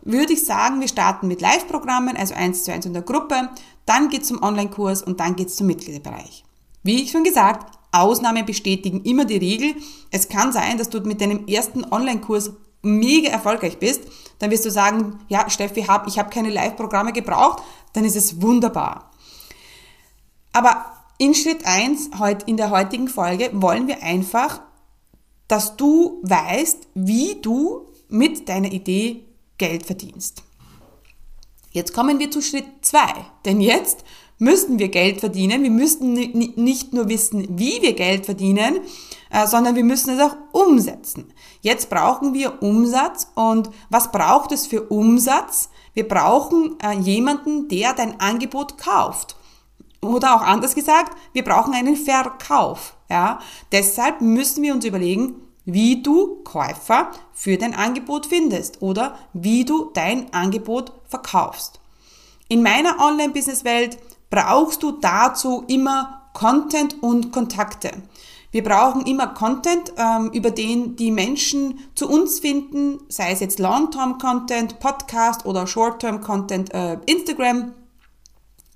würde 0.01 0.33
ich 0.33 0.43
sagen, 0.43 0.79
wir 0.79 0.87
starten 0.87 1.27
mit 1.27 1.41
Live-Programmen, 1.41 2.17
also 2.17 2.33
eins 2.33 2.63
zu 2.63 2.73
eins 2.73 2.87
in 2.87 2.93
der 2.93 3.01
Gruppe, 3.03 3.49
dann 3.85 4.09
geht's 4.09 4.29
zum 4.29 4.41
Online-Kurs 4.41 5.03
und 5.03 5.19
dann 5.19 5.35
geht's 5.35 5.55
zum 5.55 5.67
Mitgliederbereich. 5.67 6.44
Wie 6.85 7.01
ich 7.01 7.09
schon 7.09 7.23
gesagt, 7.23 7.75
Ausnahmen 7.91 8.45
bestätigen 8.45 9.01
immer 9.05 9.25
die 9.25 9.37
Regel. 9.37 9.73
Es 10.11 10.29
kann 10.29 10.53
sein, 10.53 10.77
dass 10.77 10.89
du 10.89 10.99
mit 11.01 11.19
deinem 11.19 11.47
ersten 11.47 11.83
Online-Kurs 11.83 12.51
mega 12.83 13.29
erfolgreich 13.29 13.79
bist, 13.79 14.01
dann 14.37 14.51
wirst 14.51 14.65
du 14.65 14.69
sagen, 14.69 15.19
ja, 15.27 15.49
Steffi, 15.49 15.81
hab, 15.81 16.07
ich 16.07 16.19
habe 16.19 16.29
keine 16.29 16.51
Live-Programme 16.51 17.11
gebraucht, 17.11 17.63
dann 17.93 18.05
ist 18.05 18.15
es 18.15 18.39
wunderbar. 18.39 19.09
Aber 20.53 20.85
in 21.17 21.33
Schritt 21.33 21.65
1 21.65 22.11
in 22.45 22.55
der 22.55 22.69
heutigen 22.69 23.07
Folge 23.07 23.49
wollen 23.53 23.87
wir 23.87 24.03
einfach, 24.03 24.61
dass 25.47 25.77
du 25.77 26.19
weißt, 26.21 26.87
wie 26.93 27.41
du 27.41 27.87
mit 28.09 28.47
deiner 28.47 28.71
Idee 28.71 29.25
Geld 29.57 29.87
verdienst. 29.87 30.43
Jetzt 31.71 31.95
kommen 31.95 32.19
wir 32.19 32.29
zu 32.29 32.43
Schritt 32.43 32.67
2, 32.81 32.99
denn 33.45 33.59
jetzt 33.59 34.05
müssen 34.37 34.79
wir 34.79 34.89
Geld 34.89 35.19
verdienen. 35.19 35.63
Wir 35.63 35.71
müssen 35.71 36.13
nicht 36.13 36.93
nur 36.93 37.09
wissen, 37.09 37.47
wie 37.57 37.81
wir 37.81 37.93
Geld 37.93 38.25
verdienen, 38.25 38.79
äh, 39.29 39.47
sondern 39.47 39.75
wir 39.75 39.83
müssen 39.83 40.11
es 40.11 40.21
auch 40.21 40.35
umsetzen. 40.51 41.33
Jetzt 41.61 41.89
brauchen 41.89 42.33
wir 42.33 42.61
Umsatz 42.61 43.27
und 43.35 43.69
was 43.89 44.11
braucht 44.11 44.51
es 44.51 44.67
für 44.67 44.83
Umsatz? 44.83 45.69
Wir 45.93 46.07
brauchen 46.07 46.77
äh, 46.83 46.93
jemanden, 46.97 47.67
der 47.67 47.93
dein 47.93 48.19
Angebot 48.19 48.77
kauft. 48.77 49.35
Oder 50.01 50.35
auch 50.35 50.41
anders 50.41 50.75
gesagt, 50.75 51.17
wir 51.33 51.43
brauchen 51.43 51.73
einen 51.73 51.95
Verkauf. 51.95 52.95
Ja? 53.09 53.39
Deshalb 53.71 54.21
müssen 54.21 54.61
wir 54.61 54.73
uns 54.73 54.85
überlegen, 54.85 55.35
wie 55.65 56.03
du 56.03 56.43
Käufer 56.43 57.11
für 57.33 57.57
dein 57.57 57.73
Angebot 57.73 58.27
findest 58.27 58.81
oder 58.81 59.17
wie 59.33 59.65
du 59.65 59.89
dein 59.93 60.31
Angebot 60.31 60.91
verkaufst. 61.07 61.79
In 62.47 62.61
meiner 62.61 62.99
Online-Business-Welt 62.99 63.97
brauchst 64.35 64.83
du 64.83 64.91
dazu 64.91 65.63
immer 65.67 66.29
Content 66.33 67.01
und 67.01 67.31
Kontakte. 67.31 67.91
Wir 68.51 68.63
brauchen 68.63 69.05
immer 69.05 69.27
Content, 69.27 69.93
ähm, 69.97 70.29
über 70.31 70.51
den 70.51 70.95
die 70.97 71.11
Menschen 71.11 71.79
zu 71.95 72.09
uns 72.09 72.39
finden, 72.39 72.99
sei 73.09 73.31
es 73.31 73.39
jetzt 73.39 73.59
Long-Term-Content, 73.59 74.79
Podcast 74.79 75.45
oder 75.45 75.67
Short-Term-Content, 75.67 76.73
äh, 76.73 76.97
Instagram. 77.05 77.73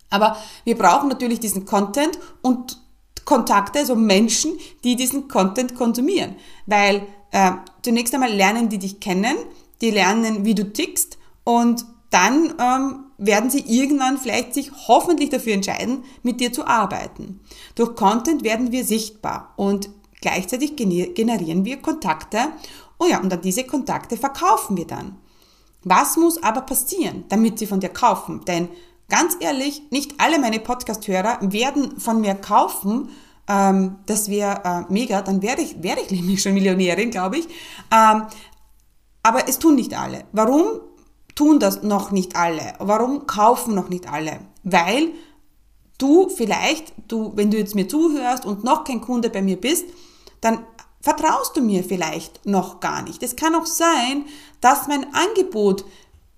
Aber 0.10 0.38
wir 0.64 0.78
brauchen 0.78 1.10
natürlich 1.10 1.40
diesen 1.40 1.66
Content 1.66 2.18
und 2.42 2.82
Kontakte, 3.26 3.80
also 3.80 3.96
Menschen, 3.96 4.54
die 4.84 4.96
diesen 4.96 5.28
Content 5.28 5.76
konsumieren. 5.76 6.36
Weil 6.66 7.04
äh, 7.32 7.52
zunächst 7.84 8.14
einmal 8.14 8.34
lernen 8.34 8.70
die 8.70 8.80
dich 8.80 9.00
kennen, 9.00 9.36
die 9.82 9.92
lernen, 9.92 10.46
wie 10.46 10.56
du 10.56 10.72
tickst 10.72 11.18
und 11.44 11.86
dann 12.10 12.54
ähm, 12.60 13.09
werden 13.20 13.50
sie 13.50 13.64
irgendwann 13.68 14.18
vielleicht 14.18 14.54
sich 14.54 14.72
hoffentlich 14.88 15.30
dafür 15.30 15.54
entscheiden, 15.54 16.04
mit 16.24 16.40
dir 16.40 16.52
zu 16.52 16.66
arbeiten. 16.66 17.42
Durch 17.76 17.96
Content 17.96 18.44
werden 18.44 18.72
wir 18.72 18.84
sichtbar 18.86 19.54
und 19.58 19.90
gleichzeitig 20.22 20.76
generieren 20.76 21.66
wir 21.66 21.82
Kontakte. 21.82 22.40
Oh 22.98 23.06
ja, 23.06 23.20
und 23.20 23.32
an 23.32 23.42
diese 23.42 23.66
Kontakte 23.66 24.18
verkaufen 24.18 24.78
wir 24.78 24.88
dann. 24.88 25.18
Was 25.84 26.18
muss 26.18 26.42
aber 26.42 26.62
passieren, 26.62 27.26
damit 27.30 27.60
sie 27.60 27.68
von 27.68 27.80
dir 27.80 27.90
kaufen? 27.90 28.44
Denn 28.46 28.70
ganz 29.10 29.36
ehrlich, 29.40 29.84
nicht 29.92 30.20
alle 30.20 30.40
meine 30.40 30.60
Podcast-Hörer 30.60 31.40
werden 31.42 32.00
von 32.00 32.22
mir 32.22 32.36
kaufen. 32.36 33.10
Ähm, 33.48 33.98
das 34.06 34.30
wäre 34.30 34.62
äh, 34.64 34.92
mega, 34.92 35.22
dann 35.22 35.42
wäre 35.42 35.62
ich, 35.62 35.82
wäre 35.82 36.00
ich 36.02 36.12
nämlich 36.12 36.42
schon 36.42 36.54
Millionärin, 36.54 37.12
glaube 37.12 37.38
ich. 37.38 37.48
Ähm, 37.92 38.24
aber 39.24 39.48
es 39.48 39.60
tun 39.60 39.76
nicht 39.76 39.98
alle. 39.98 40.26
Warum? 40.32 40.82
Tun 41.40 41.58
das 41.58 41.84
noch 41.84 42.12
nicht 42.12 42.36
alle? 42.36 42.74
Warum 42.80 43.26
kaufen 43.26 43.74
noch 43.74 43.88
nicht 43.88 44.12
alle? 44.12 44.42
Weil 44.64 45.14
du 45.98 46.28
vielleicht, 46.28 46.92
du, 47.08 47.32
wenn 47.36 47.50
du 47.50 47.58
jetzt 47.58 47.76
mir 47.76 47.88
zuhörst 47.88 48.46
und 48.46 48.66
noch 48.66 48.84
kein 48.84 49.00
Kunde 49.00 49.30
bei 49.30 49.42
mir 49.42 49.56
bist, 49.56 49.86
dann 50.42 50.66
vertraust 51.00 51.56
du 51.56 51.62
mir 51.62 51.86
vielleicht 51.86 52.46
noch 52.46 52.82
gar 52.82 53.04
nicht. 53.04 53.24
Es 53.24 53.38
kann 53.38 53.56
auch 53.56 53.66
sein, 53.66 54.26
dass 54.60 54.90
mein 54.90 55.06
Angebot 55.14 55.86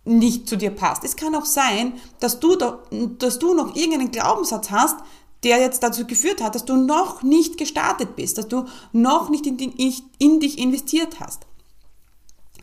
nicht 0.05 0.47
zu 0.47 0.55
dir 0.55 0.69
passt. 0.69 1.03
Es 1.03 1.15
kann 1.15 1.33
auch 1.33 1.45
sein, 1.45 1.93
dass 2.19 2.39
du, 2.39 2.55
dass 2.55 3.39
du 3.39 3.55
noch 3.55 3.75
irgendeinen 3.75 4.11
Glaubenssatz 4.11 4.69
hast, 4.69 4.97
der 5.43 5.59
jetzt 5.59 5.81
dazu 5.81 6.05
geführt 6.05 6.43
hat, 6.43 6.53
dass 6.53 6.65
du 6.65 6.77
noch 6.77 7.23
nicht 7.23 7.57
gestartet 7.57 8.15
bist, 8.15 8.37
dass 8.37 8.47
du 8.47 8.65
noch 8.91 9.31
nicht 9.31 9.47
in, 9.47 9.57
in 9.57 10.39
dich 10.39 10.59
investiert 10.59 11.19
hast. 11.19 11.47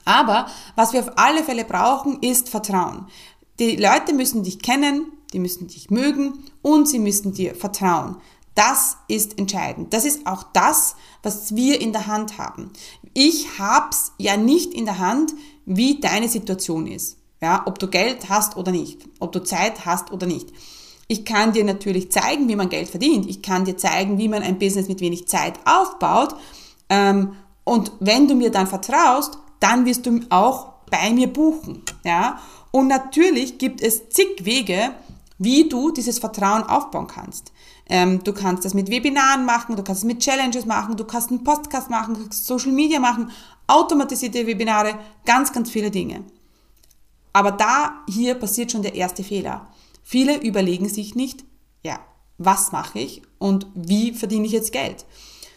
Aber 0.09 0.47
was 0.75 0.95
wir 0.95 1.00
auf 1.00 1.12
alle 1.17 1.45
Fälle 1.45 1.67
brauchen, 1.67 2.23
ist 2.23 2.49
Vertrauen. 2.49 3.07
Die 3.59 3.77
Leute 3.77 4.15
müssen 4.15 4.43
dich 4.43 4.59
kennen, 4.59 5.12
die 5.35 5.38
müssen 5.38 5.69
dich 5.69 5.91
mögen 5.91 6.45
und 6.62 6.88
sie 6.88 6.99
müssen 6.99 7.35
dir 7.35 7.55
vertrauen. 7.55 8.17
Das 8.55 8.97
ist 9.09 9.38
entscheidend. 9.38 9.93
Das 9.93 10.07
ist 10.07 10.27
auch 10.27 10.45
das, 10.55 10.97
was 11.23 11.55
wir 11.55 11.83
in 11.83 11.93
der 11.93 12.07
Hand 12.07 12.38
haben. 12.38 12.73
Ich 13.12 13.59
hab's 13.59 14.12
ja 14.17 14.38
nicht 14.38 14.73
in 14.73 14.87
der 14.87 14.99
Hand, 14.99 15.35
wie 15.67 16.00
deine 16.00 16.31
Situation 16.31 16.87
ist. 16.87 17.19
Ja, 17.43 17.65
ob 17.67 17.79
du 17.79 17.87
Geld 17.88 18.31
hast 18.31 18.57
oder 18.57 18.73
nicht, 18.73 19.05
ob 19.21 19.33
du 19.33 19.45
Zeit 19.45 19.85
hast 19.85 20.11
oder 20.11 20.27
nicht. 20.27 20.49
Ich 21.07 21.27
kann 21.27 21.53
dir 21.53 21.65
natürlich 21.65 22.11
zeigen, 22.11 22.49
wie 22.49 22.57
man 22.57 22.71
Geld 22.71 22.88
verdient. 22.88 23.29
Ich 23.29 23.43
kann 23.43 23.67
dir 23.67 23.77
zeigen, 23.77 24.17
wie 24.17 24.29
man 24.29 24.43
ein 24.43 24.59
Business 24.59 24.88
mit 24.88 25.03
wenig 25.03 25.29
Zeit 25.29 25.55
aufbaut. 25.67 26.35
Ähm, 26.88 27.35
und 27.65 27.93
wenn 28.00 28.27
du 28.27 28.35
mir 28.35 28.50
dann 28.50 28.67
vertraust, 28.67 29.38
dann 29.61 29.85
wirst 29.87 30.07
du 30.07 30.21
auch 30.31 30.73
bei 30.91 31.11
mir 31.11 31.33
buchen. 31.33 31.83
Ja? 32.05 32.41
Und 32.71 32.88
natürlich 32.88 33.59
gibt 33.59 33.81
es 33.81 34.09
zig 34.11 34.45
Wege, 34.45 34.93
wie 35.38 35.69
du 35.69 35.91
dieses 35.91 36.19
Vertrauen 36.19 36.62
aufbauen 36.62 37.07
kannst. 37.07 37.53
Ähm, 37.88 38.23
du 38.23 38.33
kannst 38.33 38.65
das 38.65 38.75
mit 38.75 38.91
Webinaren 38.91 39.47
machen, 39.47 39.77
du 39.77 39.83
kannst 39.83 40.03
es 40.03 40.07
mit 40.07 40.21
Challenges 40.21 40.67
machen, 40.67 40.97
du 40.97 41.05
kannst 41.05 41.31
einen 41.31 41.45
Podcast 41.45 41.88
machen, 41.88 42.29
Social 42.31 42.73
Media 42.73 43.00
machen, 43.00 43.31
automatisierte 43.67 44.47
Webinare, 44.47 44.99
ganz, 45.25 45.53
ganz 45.53 45.71
viele 45.71 45.91
Dinge. 45.91 46.25
Aber 47.33 47.53
da, 47.53 48.03
hier 48.09 48.35
passiert 48.35 48.73
schon 48.73 48.83
der 48.83 48.95
erste 48.95 49.23
Fehler. 49.23 49.69
Viele 50.03 50.37
überlegen 50.43 50.88
sich 50.88 51.15
nicht, 51.15 51.45
ja, 51.83 52.00
was 52.37 52.73
mache 52.73 52.99
ich 52.99 53.23
und 53.38 53.67
wie 53.75 54.12
verdiene 54.12 54.47
ich 54.47 54.53
jetzt 54.53 54.73
Geld? 54.73 55.05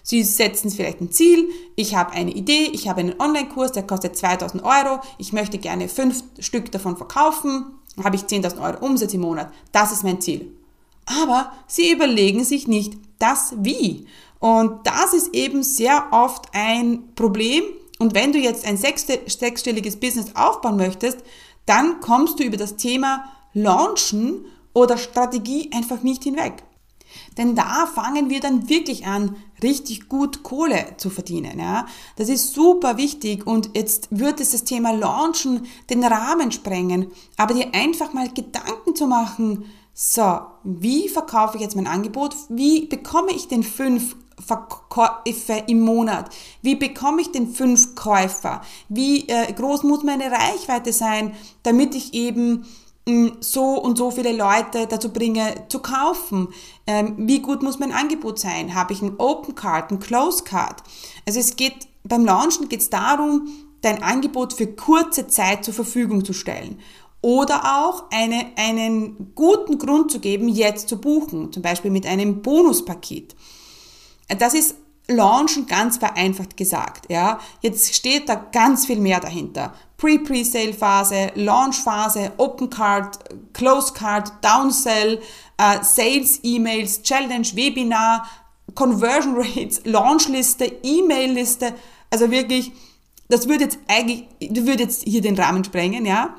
Sie 0.04 0.24
setzen 0.24 0.72
vielleicht 0.72 1.02
ein 1.02 1.12
Ziel, 1.12 1.50
ich 1.76 1.96
habe 1.96 2.12
eine 2.12 2.32
Idee, 2.32 2.70
ich 2.74 2.88
habe 2.88 3.02
einen 3.02 3.20
Online-Kurs, 3.20 3.72
der 3.72 3.84
kostet 3.84 4.18
2000 4.18 4.64
Euro, 4.64 5.00
ich 5.18 5.34
möchte 5.34 5.58
gerne 5.58 5.88
fünf 5.88 6.24
Stück 6.40 6.72
davon 6.72 6.98
verkaufen, 6.98 7.66
habe 8.04 8.16
ich 8.16 8.24
10.000 8.24 8.62
Euro 8.62 8.86
Umsatz 8.86 9.14
im 9.14 9.22
Monat. 9.22 9.52
Das 9.72 9.92
ist 9.92 10.04
mein 10.04 10.22
Ziel. 10.22 10.52
Aber 11.06 11.52
sie 11.68 11.92
überlegen 11.92 12.44
sich 12.44 12.68
nicht 12.68 12.94
das 13.20 13.54
Wie. 13.58 14.08
Und 14.40 14.88
das 14.88 15.14
ist 15.14 15.34
eben 15.36 15.64
sehr 15.64 16.08
oft 16.12 16.48
ein 16.54 17.14
Problem. 17.16 17.64
Und 18.00 18.16
wenn 18.16 18.32
du 18.32 18.40
jetzt 18.40 18.66
ein 18.66 18.78
sechsstelliges 18.78 19.98
Business 19.98 20.36
aufbauen 20.36 20.78
möchtest, 20.78 21.20
dann 21.66 22.00
kommst 22.00 22.40
du 22.40 22.44
über 22.44 22.58
das 22.58 22.76
Thema 22.76 23.26
Launchen 23.54 24.46
oder 24.74 24.98
Strategie 24.98 25.70
einfach 25.74 26.02
nicht 26.02 26.24
hinweg. 26.24 26.64
Denn 27.38 27.56
da 27.56 27.86
fangen 27.86 28.30
wir 28.30 28.40
dann 28.40 28.70
wirklich 28.70 29.06
an, 29.06 29.36
richtig 29.64 30.10
gut 30.10 30.44
Kohle 30.44 30.96
zu 30.98 31.10
verdienen. 31.10 31.60
Ja? 31.60 31.86
Das 32.16 32.30
ist 32.30 32.54
super 32.54 32.98
wichtig 32.98 33.46
und 33.46 33.72
jetzt 33.76 34.08
wird 34.12 34.40
es 34.40 34.52
das 34.52 34.64
Thema 34.64 34.92
Launchen 34.92 35.68
den 35.90 36.04
Rahmen 36.04 36.52
sprengen. 36.52 37.12
Aber 37.38 37.54
dir 37.54 37.74
einfach 37.74 38.14
mal 38.14 38.30
Gedanken 38.30 38.96
zu 38.96 39.08
machen, 39.08 39.66
so, 39.94 40.42
wie 40.64 41.10
verkaufe 41.10 41.58
ich 41.58 41.64
jetzt 41.64 41.76
mein 41.76 41.88
Angebot? 41.88 42.36
Wie 42.50 42.86
bekomme 42.86 43.32
ich 43.34 43.48
den 43.48 43.64
fünf 43.64 44.16
Verkäufe 44.40 45.64
im 45.68 45.82
Monat? 45.82 46.34
Wie 46.62 46.76
bekomme 46.76 47.22
ich 47.22 47.32
den 47.32 47.54
fünf 47.54 47.94
Käufer? 47.96 48.62
Wie 48.90 49.28
äh, 49.28 49.52
groß 49.52 49.84
muss 49.84 50.04
meine 50.04 50.32
Reichweite 50.32 50.94
sein, 50.94 51.36
damit 51.64 51.94
ich 51.94 52.14
eben 52.14 52.66
so 53.40 53.82
und 53.82 53.98
so 53.98 54.12
viele 54.12 54.32
Leute 54.32 54.88
dazu 54.88 55.12
bringe 55.12 55.66
zu 55.70 55.80
kaufen. 55.80 56.50
Ähm, 56.86 57.16
wie 57.18 57.40
gut 57.40 57.64
muss 57.64 57.80
mein 57.80 57.92
Angebot 57.92 58.40
sein? 58.40 58.76
Habe 58.76 58.94
ich 58.94 59.02
ein 59.02 59.16
Open 59.18 59.56
Card, 59.56 59.92
ein 59.92 60.00
Close 60.00 60.44
Card? 60.44 60.84
Also 61.26 61.40
es 61.40 61.56
geht 61.56 61.88
beim 62.04 62.26
Launchen 62.26 62.70
geht 62.70 62.82
es 62.82 62.90
darum, 62.90 63.48
dein 63.82 64.04
Angebot 64.04 64.54
für 64.54 64.68
kurze 64.68 65.28
Zeit 65.28 65.66
zur 65.66 65.74
Verfügung 65.74 66.26
zu 66.26 66.34
stellen. 66.34 66.80
Oder 67.22 67.86
auch 67.86 68.06
eine, 68.12 68.48
einen 68.56 69.34
guten 69.36 69.78
Grund 69.78 70.12
zu 70.12 70.20
geben, 70.20 70.48
jetzt 70.50 70.90
zu 70.90 71.00
buchen, 71.00 71.52
zum 71.52 71.62
Beispiel 71.62 71.92
mit 71.92 72.06
einem 72.06 72.42
Bonuspaket. 72.42 73.36
Das 74.40 74.54
ist 74.54 74.76
Launchen 75.16 75.68
ganz 75.68 75.98
vereinfacht 75.98 76.58
gesagt. 76.58 77.06
Ja. 77.10 77.40
Jetzt 77.62 77.96
steht 77.96 78.30
da 78.30 78.36
ganz 78.36 78.86
viel 78.86 79.00
mehr 79.00 79.20
dahinter. 79.20 79.74
Pre-Pre-Sale-Phase, 79.98 81.32
Launch-Phase, 81.36 82.34
Open 82.38 82.70
Card, 82.70 83.20
Close 83.54 83.94
Card, 83.94 84.32
Downsell, 84.42 85.22
äh, 85.58 85.84
Sales-E-Mails, 85.84 87.04
Challenge, 87.04 87.48
Webinar, 87.54 88.26
Conversion 88.74 89.36
Rates, 89.38 89.82
Launch-Liste, 89.84 90.66
E-Mail-Liste. 90.82 91.76
Also 92.10 92.32
wirklich, 92.32 92.72
das 93.30 93.48
würde 93.48 93.66
jetzt 93.66 93.78
eigentlich, 93.88 94.28
würde 94.40 94.84
jetzt 94.84 95.04
hier 95.04 95.22
den 95.22 95.38
Rahmen 95.38 95.64
sprengen, 95.64 96.06
ja. 96.06 96.36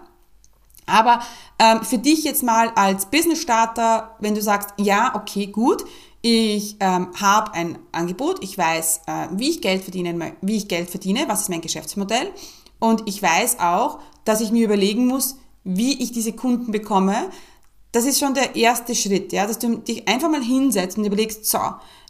Aber 0.86 1.20
ähm, 1.60 1.84
für 1.84 1.98
dich 1.98 2.24
jetzt 2.24 2.42
mal 2.42 2.70
als 2.74 3.06
Business 3.06 3.40
Starter, 3.40 4.16
wenn 4.18 4.34
du 4.34 4.42
sagst, 4.42 4.70
ja, 4.78 5.14
okay, 5.14 5.46
gut, 5.46 5.84
ich 6.22 6.76
ähm, 6.78 7.08
habe 7.20 7.52
ein 7.52 7.78
Angebot, 7.90 8.42
ich 8.42 8.56
weiß, 8.56 9.02
äh, 9.06 9.28
wie, 9.32 9.50
ich 9.50 9.60
Geld 9.60 9.82
verdienen, 9.82 10.22
wie 10.40 10.56
ich 10.56 10.68
Geld 10.68 10.88
verdiene, 10.88 11.24
was 11.26 11.42
ist 11.42 11.48
mein 11.48 11.60
Geschäftsmodell 11.60 12.30
und 12.78 13.02
ich 13.06 13.20
weiß 13.20 13.58
auch, 13.58 13.98
dass 14.24 14.40
ich 14.40 14.52
mir 14.52 14.64
überlegen 14.64 15.06
muss, 15.06 15.36
wie 15.64 16.00
ich 16.02 16.12
diese 16.12 16.32
Kunden 16.32 16.72
bekomme. 16.72 17.30
Das 17.90 18.06
ist 18.06 18.18
schon 18.18 18.34
der 18.34 18.56
erste 18.56 18.94
Schritt, 18.94 19.32
ja, 19.32 19.46
dass 19.46 19.58
du 19.58 19.76
dich 19.78 20.08
einfach 20.08 20.30
mal 20.30 20.42
hinsetzt 20.42 20.96
und 20.96 21.04
überlegst, 21.04 21.44
so, 21.44 21.58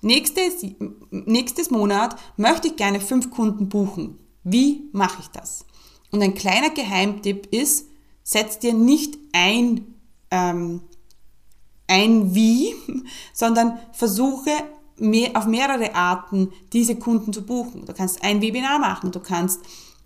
nächstes, 0.03 0.65
nächstes 1.11 1.71
Monat 1.71 2.17
möchte 2.37 2.69
ich 2.69 2.77
gerne 2.77 3.01
fünf 3.01 3.31
Kunden 3.31 3.69
buchen. 3.69 4.19
Wie 4.45 4.89
mache 4.93 5.23
ich 5.23 5.29
das? 5.29 5.65
Und 6.11 6.23
ein 6.23 6.35
kleiner 6.35 6.71
Geheimtipp 6.71 7.47
ist, 7.53 7.87
setz 8.23 8.59
dir 8.59 8.75
nicht 8.75 9.19
ein 9.33 9.95
ähm, 10.31 10.83
ein 11.93 12.35
Wie, 12.35 12.75
sondern 13.35 13.79
versuche 13.93 14.51
mehr, 14.97 15.31
auf 15.35 15.47
mehrere 15.47 15.95
Arten 15.95 16.53
diese 16.73 16.97
Kunden 16.97 17.33
zu 17.33 17.45
buchen. 17.45 17.85
Du 17.85 17.93
kannst 17.93 18.25
ein 18.25 18.41
Webinar 18.41 18.79
machen, 18.79 19.13
du 19.13 19.21
kannst 19.21 19.61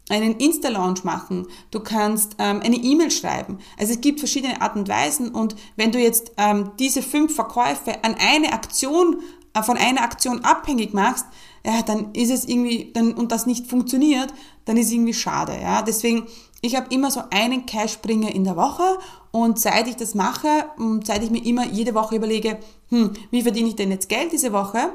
einen 0.09 0.37
Insta-Launch 0.37 1.05
machen, 1.05 1.47
du 1.71 1.81
kannst 1.81 2.37
ähm, 2.39 2.61
eine 2.63 2.77
E-Mail 2.77 3.11
schreiben. 3.11 3.59
Also 3.79 3.93
es 3.93 4.01
gibt 4.01 4.21
verschiedene 4.21 4.61
Arten 4.61 4.81
und 4.81 4.89
Weisen 4.89 5.31
und 5.31 5.57
wenn 5.77 5.93
du 5.93 5.99
jetzt 5.99 6.33
ähm, 6.37 6.73
diese 6.79 7.03
fünf 7.03 7.35
Verkäufe 7.35 8.05
an 8.05 8.15
eine 8.19 8.53
Aktion, 8.53 9.21
äh, 9.55 9.63
von 9.63 9.77
einer 9.77 10.03
Aktion 10.03 10.45
abhängig 10.45 10.93
machst, 10.93 11.27
ja, 11.65 11.83
dann 11.83 12.13
ist 12.13 12.31
es 12.31 12.45
irgendwie, 12.45 12.93
dann, 12.93 13.15
und 13.15 13.33
das 13.33 13.47
nicht 13.47 13.67
funktioniert, 13.67 14.33
dann 14.65 14.77
ist 14.77 14.87
es 14.87 14.93
irgendwie 14.93 15.15
schade. 15.15 15.59
Ja? 15.61 15.83
Deswegen 15.83 16.27
ich 16.67 16.77
habe 16.77 16.93
immer 16.95 17.11
so 17.11 17.23
einen 17.31 17.67
Cashbringer 17.67 18.35
in 18.35 18.45
der 18.45 18.57
Woche 18.57 18.99
und 19.31 19.59
seit 19.59 19.89
ich 19.89 19.97
das 19.97 20.15
mache 20.15 20.67
seit 21.05 21.23
ich 21.23 21.31
mir 21.31 21.45
immer 21.45 21.67
jede 21.67 21.95
Woche 21.95 22.17
überlege, 22.17 22.59
hm, 22.89 23.13
wie 23.31 23.43
verdiene 23.43 23.69
ich 23.69 23.77
denn 23.77 23.91
jetzt 23.91 24.09
Geld 24.09 24.33
diese 24.33 24.53
Woche, 24.53 24.91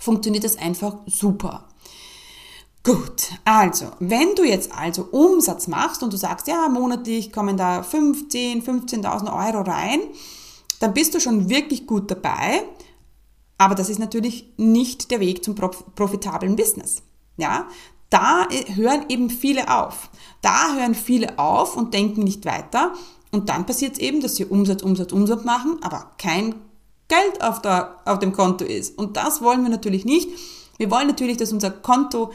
funktioniert 0.00 0.44
das 0.44 0.56
einfach 0.56 0.96
super. 1.06 1.68
Gut, 2.84 3.30
also, 3.44 3.86
wenn 4.00 4.34
du 4.34 4.42
jetzt 4.42 4.72
also 4.76 5.04
Umsatz 5.12 5.68
machst 5.68 6.02
und 6.02 6.12
du 6.12 6.16
sagst, 6.16 6.48
ja, 6.48 6.68
monatlich 6.68 7.32
kommen 7.32 7.56
da 7.56 7.84
15, 7.84 8.62
15.000 8.62 9.26
Euro 9.26 9.62
rein, 9.62 10.00
dann 10.80 10.92
bist 10.92 11.14
du 11.14 11.20
schon 11.20 11.48
wirklich 11.48 11.86
gut 11.86 12.10
dabei. 12.10 12.64
Aber 13.56 13.76
das 13.76 13.88
ist 13.88 14.00
natürlich 14.00 14.52
nicht 14.56 15.12
der 15.12 15.20
Weg 15.20 15.44
zum 15.44 15.54
profitablen 15.54 16.56
Business. 16.56 17.02
Ja, 17.36 17.68
da 18.12 18.46
hören 18.74 19.06
eben 19.08 19.30
viele 19.30 19.74
auf. 19.74 20.10
Da 20.42 20.74
hören 20.74 20.94
viele 20.94 21.38
auf 21.38 21.76
und 21.76 21.94
denken 21.94 22.22
nicht 22.22 22.44
weiter. 22.44 22.92
Und 23.30 23.48
dann 23.48 23.64
passiert 23.64 23.94
es 23.94 23.98
eben, 23.98 24.20
dass 24.20 24.36
sie 24.36 24.44
Umsatz, 24.44 24.82
Umsatz, 24.82 25.12
Umsatz 25.12 25.44
machen, 25.44 25.78
aber 25.80 26.12
kein 26.18 26.54
Geld 27.08 27.42
auf, 27.42 27.62
der, 27.62 27.96
auf 28.04 28.18
dem 28.18 28.32
Konto 28.32 28.64
ist. 28.64 28.98
Und 28.98 29.16
das 29.16 29.40
wollen 29.40 29.62
wir 29.62 29.70
natürlich 29.70 30.04
nicht. 30.04 30.28
Wir 30.76 30.90
wollen 30.90 31.06
natürlich, 31.06 31.38
dass 31.38 31.52
unser 31.52 31.70
Konto 31.70 32.32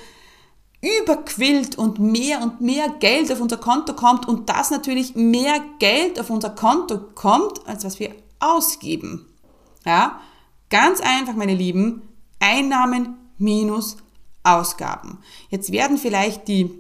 überquillt 0.82 1.78
und 1.78 2.00
mehr 2.00 2.42
und 2.42 2.62
mehr 2.62 2.90
Geld 3.00 3.32
auf 3.32 3.42
unser 3.42 3.58
Konto 3.58 3.94
kommt 3.94 4.28
und 4.28 4.50
dass 4.50 4.72
natürlich 4.72 5.16
mehr 5.16 5.60
Geld 5.80 6.20
auf 6.20 6.30
unser 6.30 6.52
Konto 6.52 7.00
kommt, 7.16 7.68
als 7.68 7.84
was 7.84 8.00
wir 8.00 8.16
ausgeben. 8.40 9.26
Ja, 9.86 10.20
ganz 10.70 11.02
einfach, 11.02 11.36
meine 11.36 11.56
Lieben, 11.56 12.04
Einnahmen 12.40 13.16
minus 13.38 13.98
Ausgaben. 14.56 15.20
Jetzt 15.50 15.72
werden 15.72 15.98
vielleicht 15.98 16.48
die 16.48 16.72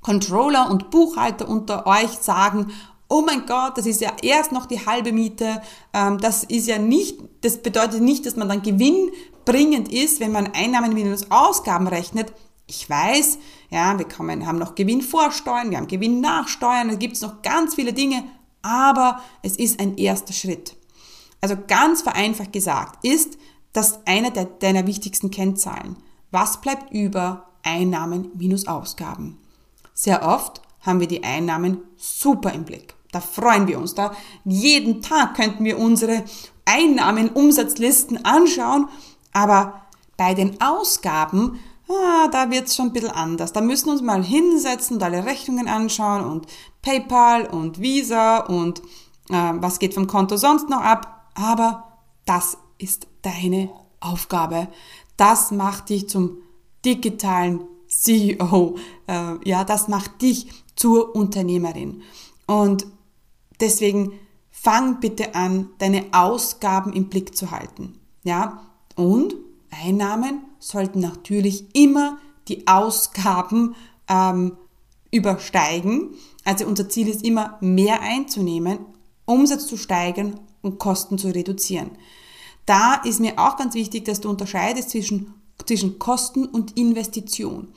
Controller 0.00 0.70
und 0.70 0.90
Buchhalter 0.90 1.48
unter 1.48 1.86
euch 1.86 2.12
sagen, 2.20 2.72
oh 3.08 3.22
mein 3.26 3.46
Gott, 3.46 3.76
das 3.76 3.86
ist 3.86 4.00
ja 4.00 4.12
erst 4.22 4.52
noch 4.52 4.66
die 4.66 4.84
halbe 4.86 5.12
Miete. 5.12 5.62
Ähm, 5.92 6.18
das 6.18 6.44
ist 6.44 6.66
ja 6.66 6.78
nicht, 6.78 7.20
das 7.40 7.62
bedeutet 7.62 8.02
nicht, 8.02 8.26
dass 8.26 8.36
man 8.36 8.48
dann 8.48 8.62
gewinnbringend 8.62 9.92
ist, 9.92 10.20
wenn 10.20 10.32
man 10.32 10.52
Einnahmen 10.54 10.92
minus 10.92 11.30
Ausgaben 11.30 11.88
rechnet. 11.88 12.32
Ich 12.66 12.88
weiß, 12.88 13.38
ja, 13.70 13.98
wir 13.98 14.06
kommen, 14.06 14.46
haben 14.46 14.58
noch 14.58 14.74
Gewinn 14.74 15.00
vorsteuern, 15.00 15.70
wir 15.70 15.78
haben 15.78 15.88
Gewinn 15.88 16.20
nachsteuern, 16.20 16.88
da 16.88 16.94
gibt 16.94 17.16
es 17.16 17.22
noch 17.22 17.40
ganz 17.40 17.74
viele 17.74 17.94
Dinge, 17.94 18.24
aber 18.60 19.22
es 19.42 19.56
ist 19.56 19.80
ein 19.80 19.96
erster 19.96 20.34
Schritt. 20.34 20.76
Also 21.40 21.56
ganz 21.66 22.02
vereinfacht 22.02 22.52
gesagt 22.52 23.04
ist 23.04 23.38
das 23.72 24.06
einer 24.06 24.30
der, 24.30 24.44
deiner 24.44 24.86
wichtigsten 24.86 25.30
Kennzahlen. 25.30 25.96
Was 26.30 26.60
bleibt 26.60 26.92
über? 26.92 27.44
Einnahmen 27.62 28.30
minus 28.34 28.66
Ausgaben. 28.66 29.38
Sehr 29.94 30.26
oft 30.26 30.62
haben 30.80 31.00
wir 31.00 31.08
die 31.08 31.24
Einnahmen 31.24 31.82
super 31.96 32.52
im 32.52 32.64
Blick. 32.64 32.94
Da 33.12 33.20
freuen 33.20 33.66
wir 33.66 33.78
uns. 33.78 33.94
Da 33.94 34.12
jeden 34.44 35.02
Tag 35.02 35.34
könnten 35.34 35.64
wir 35.64 35.78
unsere 35.78 36.24
Einnahmen, 36.64 37.30
Umsatzlisten 37.30 38.24
anschauen. 38.24 38.88
Aber 39.32 39.82
bei 40.16 40.34
den 40.34 40.60
Ausgaben, 40.60 41.58
ah, 41.88 42.28
da 42.28 42.50
wird 42.50 42.68
es 42.68 42.76
schon 42.76 42.86
ein 42.86 42.92
bisschen 42.92 43.10
anders. 43.10 43.52
Da 43.52 43.60
müssen 43.60 43.86
wir 43.86 43.92
uns 43.92 44.02
mal 44.02 44.22
hinsetzen 44.22 44.96
und 44.96 45.02
alle 45.02 45.24
Rechnungen 45.24 45.68
anschauen 45.68 46.24
und 46.24 46.46
PayPal 46.82 47.46
und 47.46 47.80
Visa 47.80 48.38
und 48.38 48.80
äh, 49.30 49.52
was 49.54 49.78
geht 49.78 49.94
vom 49.94 50.06
Konto 50.06 50.36
sonst 50.36 50.68
noch 50.68 50.80
ab. 50.80 51.30
Aber 51.34 51.98
das 52.26 52.58
ist 52.78 53.06
deine 53.22 53.70
Aufgabe. 54.00 54.68
Das 55.18 55.50
macht 55.50 55.90
dich 55.90 56.08
zum 56.08 56.38
digitalen 56.86 57.64
CEO. 57.88 58.76
Äh, 59.06 59.34
ja, 59.44 59.64
das 59.64 59.88
macht 59.88 60.22
dich 60.22 60.48
zur 60.76 61.14
Unternehmerin. 61.14 62.02
Und 62.46 62.86
deswegen 63.60 64.12
fang 64.50 65.00
bitte 65.00 65.34
an, 65.34 65.70
deine 65.78 66.06
Ausgaben 66.12 66.92
im 66.92 67.08
Blick 67.08 67.36
zu 67.36 67.50
halten. 67.50 67.98
Ja, 68.22 68.62
und 68.96 69.34
Einnahmen 69.70 70.44
sollten 70.60 71.00
natürlich 71.00 71.74
immer 71.74 72.18
die 72.48 72.66
Ausgaben 72.66 73.74
ähm, 74.08 74.56
übersteigen. 75.10 76.14
Also 76.44 76.66
unser 76.66 76.88
Ziel 76.88 77.08
ist 77.08 77.24
immer, 77.24 77.58
mehr 77.60 78.00
einzunehmen, 78.00 78.78
Umsatz 79.24 79.66
zu 79.66 79.76
steigern 79.76 80.40
und 80.62 80.78
Kosten 80.78 81.18
zu 81.18 81.28
reduzieren. 81.28 81.90
Da 82.68 82.96
ist 82.96 83.18
mir 83.18 83.38
auch 83.38 83.56
ganz 83.56 83.74
wichtig, 83.74 84.04
dass 84.04 84.20
du 84.20 84.28
unterscheidest 84.28 84.90
zwischen, 84.90 85.32
zwischen 85.64 85.98
Kosten 85.98 86.44
und 86.44 86.76
Investition. 86.76 87.68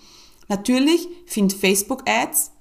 Natürlich 0.49 1.07
find 1.25 1.53
Facebook-Ads 1.53 2.51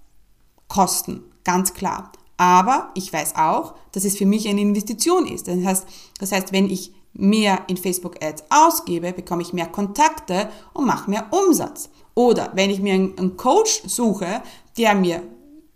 Kosten, 0.69 1.25
ganz 1.43 1.75
klar. 1.75 2.12
Aber 2.37 2.93
ich 2.95 3.12
weiß 3.12 3.35
auch, 3.35 3.75
dass 3.90 4.05
es 4.05 4.16
für 4.16 4.27
mich 4.27 4.47
eine 4.49 4.61
Investition 4.61 5.27
ist. 5.27 5.49
Das 5.49 5.64
heißt, 5.64 5.87
das 6.21 6.31
heißt 6.31 6.53
wenn 6.53 6.71
ich 6.71 6.93
mehr 7.14 7.64
in 7.66 7.77
Facebook-Ads 7.77 8.45
ausgebe, 8.49 9.12
bekomme 9.12 9.43
ich 9.43 9.53
mehr 9.53 9.66
Kontakte 9.66 10.51
und 10.73 10.87
mache 10.87 11.11
mehr 11.11 11.33
Umsatz. 11.33 11.90
Oder 12.14 12.53
wenn 12.55 12.71
ich 12.71 12.79
mir 12.79 12.95
einen 12.95 13.37
Coach 13.37 13.83
suche, 13.88 14.40
der 14.79 14.95
mir 14.95 15.25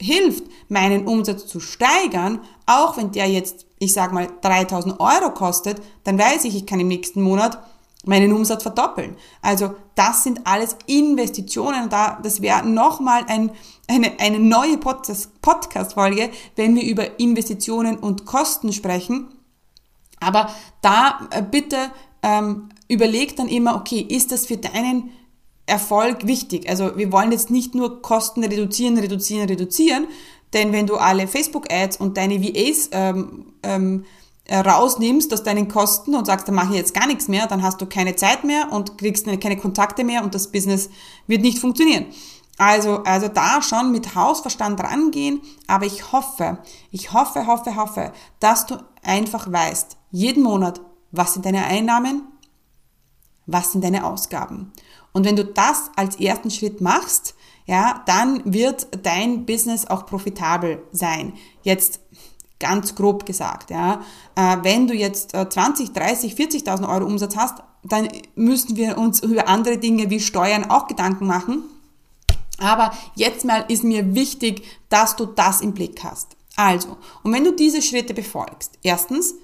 hilft, 0.00 0.44
meinen 0.68 1.06
Umsatz 1.06 1.46
zu 1.46 1.60
steigern, 1.60 2.40
auch 2.66 2.96
wenn 2.96 3.12
der 3.12 3.28
jetzt, 3.28 3.66
ich 3.78 3.92
sag 3.92 4.12
mal, 4.12 4.28
3000 4.42 5.00
Euro 5.00 5.32
kostet, 5.32 5.80
dann 6.04 6.18
weiß 6.18 6.44
ich, 6.44 6.56
ich 6.56 6.66
kann 6.66 6.80
im 6.80 6.88
nächsten 6.88 7.22
Monat 7.22 7.58
meinen 8.04 8.32
Umsatz 8.32 8.62
verdoppeln. 8.62 9.16
Also 9.42 9.74
das 9.94 10.24
sind 10.24 10.46
alles 10.46 10.76
Investitionen. 10.86 11.88
Da, 11.88 12.18
das 12.22 12.42
wäre 12.42 12.66
nochmal 12.66 13.24
ein, 13.28 13.50
eine, 13.88 14.12
eine 14.18 14.38
neue 14.38 14.78
Podcast-Folge, 14.78 16.30
wenn 16.56 16.74
wir 16.74 16.84
über 16.84 17.18
Investitionen 17.18 17.96
und 17.96 18.26
Kosten 18.26 18.72
sprechen. 18.72 19.28
Aber 20.20 20.50
da 20.80 21.28
äh, 21.30 21.42
bitte 21.42 21.90
ähm, 22.22 22.68
überleg 22.88 23.36
dann 23.36 23.48
immer, 23.48 23.76
okay, 23.76 24.00
ist 24.00 24.32
das 24.32 24.46
für 24.46 24.56
deinen 24.56 25.10
Erfolg 25.66 26.26
wichtig? 26.26 26.68
Also 26.68 26.96
wir 26.96 27.10
wollen 27.12 27.32
jetzt 27.32 27.50
nicht 27.50 27.74
nur 27.74 28.02
Kosten 28.02 28.44
reduzieren, 28.44 28.98
reduzieren, 28.98 29.48
reduzieren, 29.48 30.06
denn 30.52 30.72
wenn 30.72 30.86
du 30.86 30.96
alle 30.96 31.26
Facebook-Ads 31.26 31.96
und 31.96 32.16
deine 32.16 32.42
VAs 32.42 32.90
ähm, 32.92 33.52
ähm, 33.62 34.04
äh, 34.46 34.58
rausnimmst 34.58 35.32
aus 35.32 35.42
deinen 35.42 35.68
Kosten 35.68 36.14
und 36.14 36.26
sagst, 36.26 36.46
dann 36.46 36.54
mache 36.54 36.72
ich 36.72 36.76
jetzt 36.76 36.94
gar 36.94 37.06
nichts 37.06 37.28
mehr, 37.28 37.46
dann 37.46 37.62
hast 37.62 37.80
du 37.80 37.86
keine 37.86 38.14
Zeit 38.14 38.44
mehr 38.44 38.72
und 38.72 38.98
kriegst 38.98 39.26
keine 39.40 39.56
Kontakte 39.56 40.04
mehr 40.04 40.22
und 40.22 40.34
das 40.34 40.52
Business 40.52 40.90
wird 41.26 41.42
nicht 41.42 41.58
funktionieren. 41.58 42.06
Also, 42.56 43.02
also 43.02 43.28
da 43.28 43.62
schon 43.62 43.90
mit 43.90 44.14
Hausverstand 44.14 44.80
rangehen, 44.80 45.40
aber 45.66 45.86
ich 45.86 46.12
hoffe, 46.12 46.58
ich 46.90 47.12
hoffe, 47.12 47.46
hoffe, 47.46 47.74
hoffe, 47.74 48.12
dass 48.38 48.66
du 48.66 48.76
einfach 49.02 49.50
weißt, 49.50 49.96
jeden 50.12 50.44
Monat, 50.44 50.80
was 51.10 51.34
sind 51.34 51.46
deine 51.46 51.64
Einnahmen, 51.64 52.22
was 53.46 53.72
sind 53.72 53.84
deine 53.84 54.04
Ausgaben. 54.04 54.72
Und 55.12 55.24
wenn 55.24 55.36
du 55.36 55.44
das 55.44 55.90
als 55.96 56.16
ersten 56.16 56.50
Schritt 56.50 56.80
machst, 56.80 57.34
ja, 57.66 58.02
dann 58.06 58.42
wird 58.44 58.88
dein 59.02 59.46
Business 59.46 59.86
auch 59.86 60.06
profitabel 60.06 60.82
sein. 60.92 61.32
Jetzt 61.62 62.00
ganz 62.58 62.94
grob 62.94 63.26
gesagt, 63.26 63.70
ja. 63.70 64.02
Äh, 64.34 64.58
wenn 64.62 64.86
du 64.86 64.94
jetzt 64.94 65.32
20, 65.32 65.92
30, 65.92 66.34
40.000 66.34 66.88
Euro 66.88 67.06
Umsatz 67.06 67.36
hast, 67.36 67.62
dann 67.82 68.08
müssen 68.34 68.76
wir 68.76 68.98
uns 68.98 69.22
über 69.22 69.48
andere 69.48 69.78
Dinge 69.78 70.10
wie 70.10 70.20
Steuern 70.20 70.70
auch 70.70 70.86
Gedanken 70.86 71.26
machen. 71.26 71.64
Aber 72.58 72.92
jetzt 73.14 73.44
mal 73.44 73.64
ist 73.68 73.84
mir 73.84 74.14
wichtig, 74.14 74.62
dass 74.88 75.16
du 75.16 75.26
das 75.26 75.60
im 75.60 75.74
Blick 75.74 76.02
hast. 76.04 76.36
Also, 76.56 76.96
und 77.22 77.32
wenn 77.32 77.44
du 77.44 77.52
diese 77.52 77.82
Schritte 77.82 78.14
befolgst, 78.14 78.78
erstens 78.82 79.34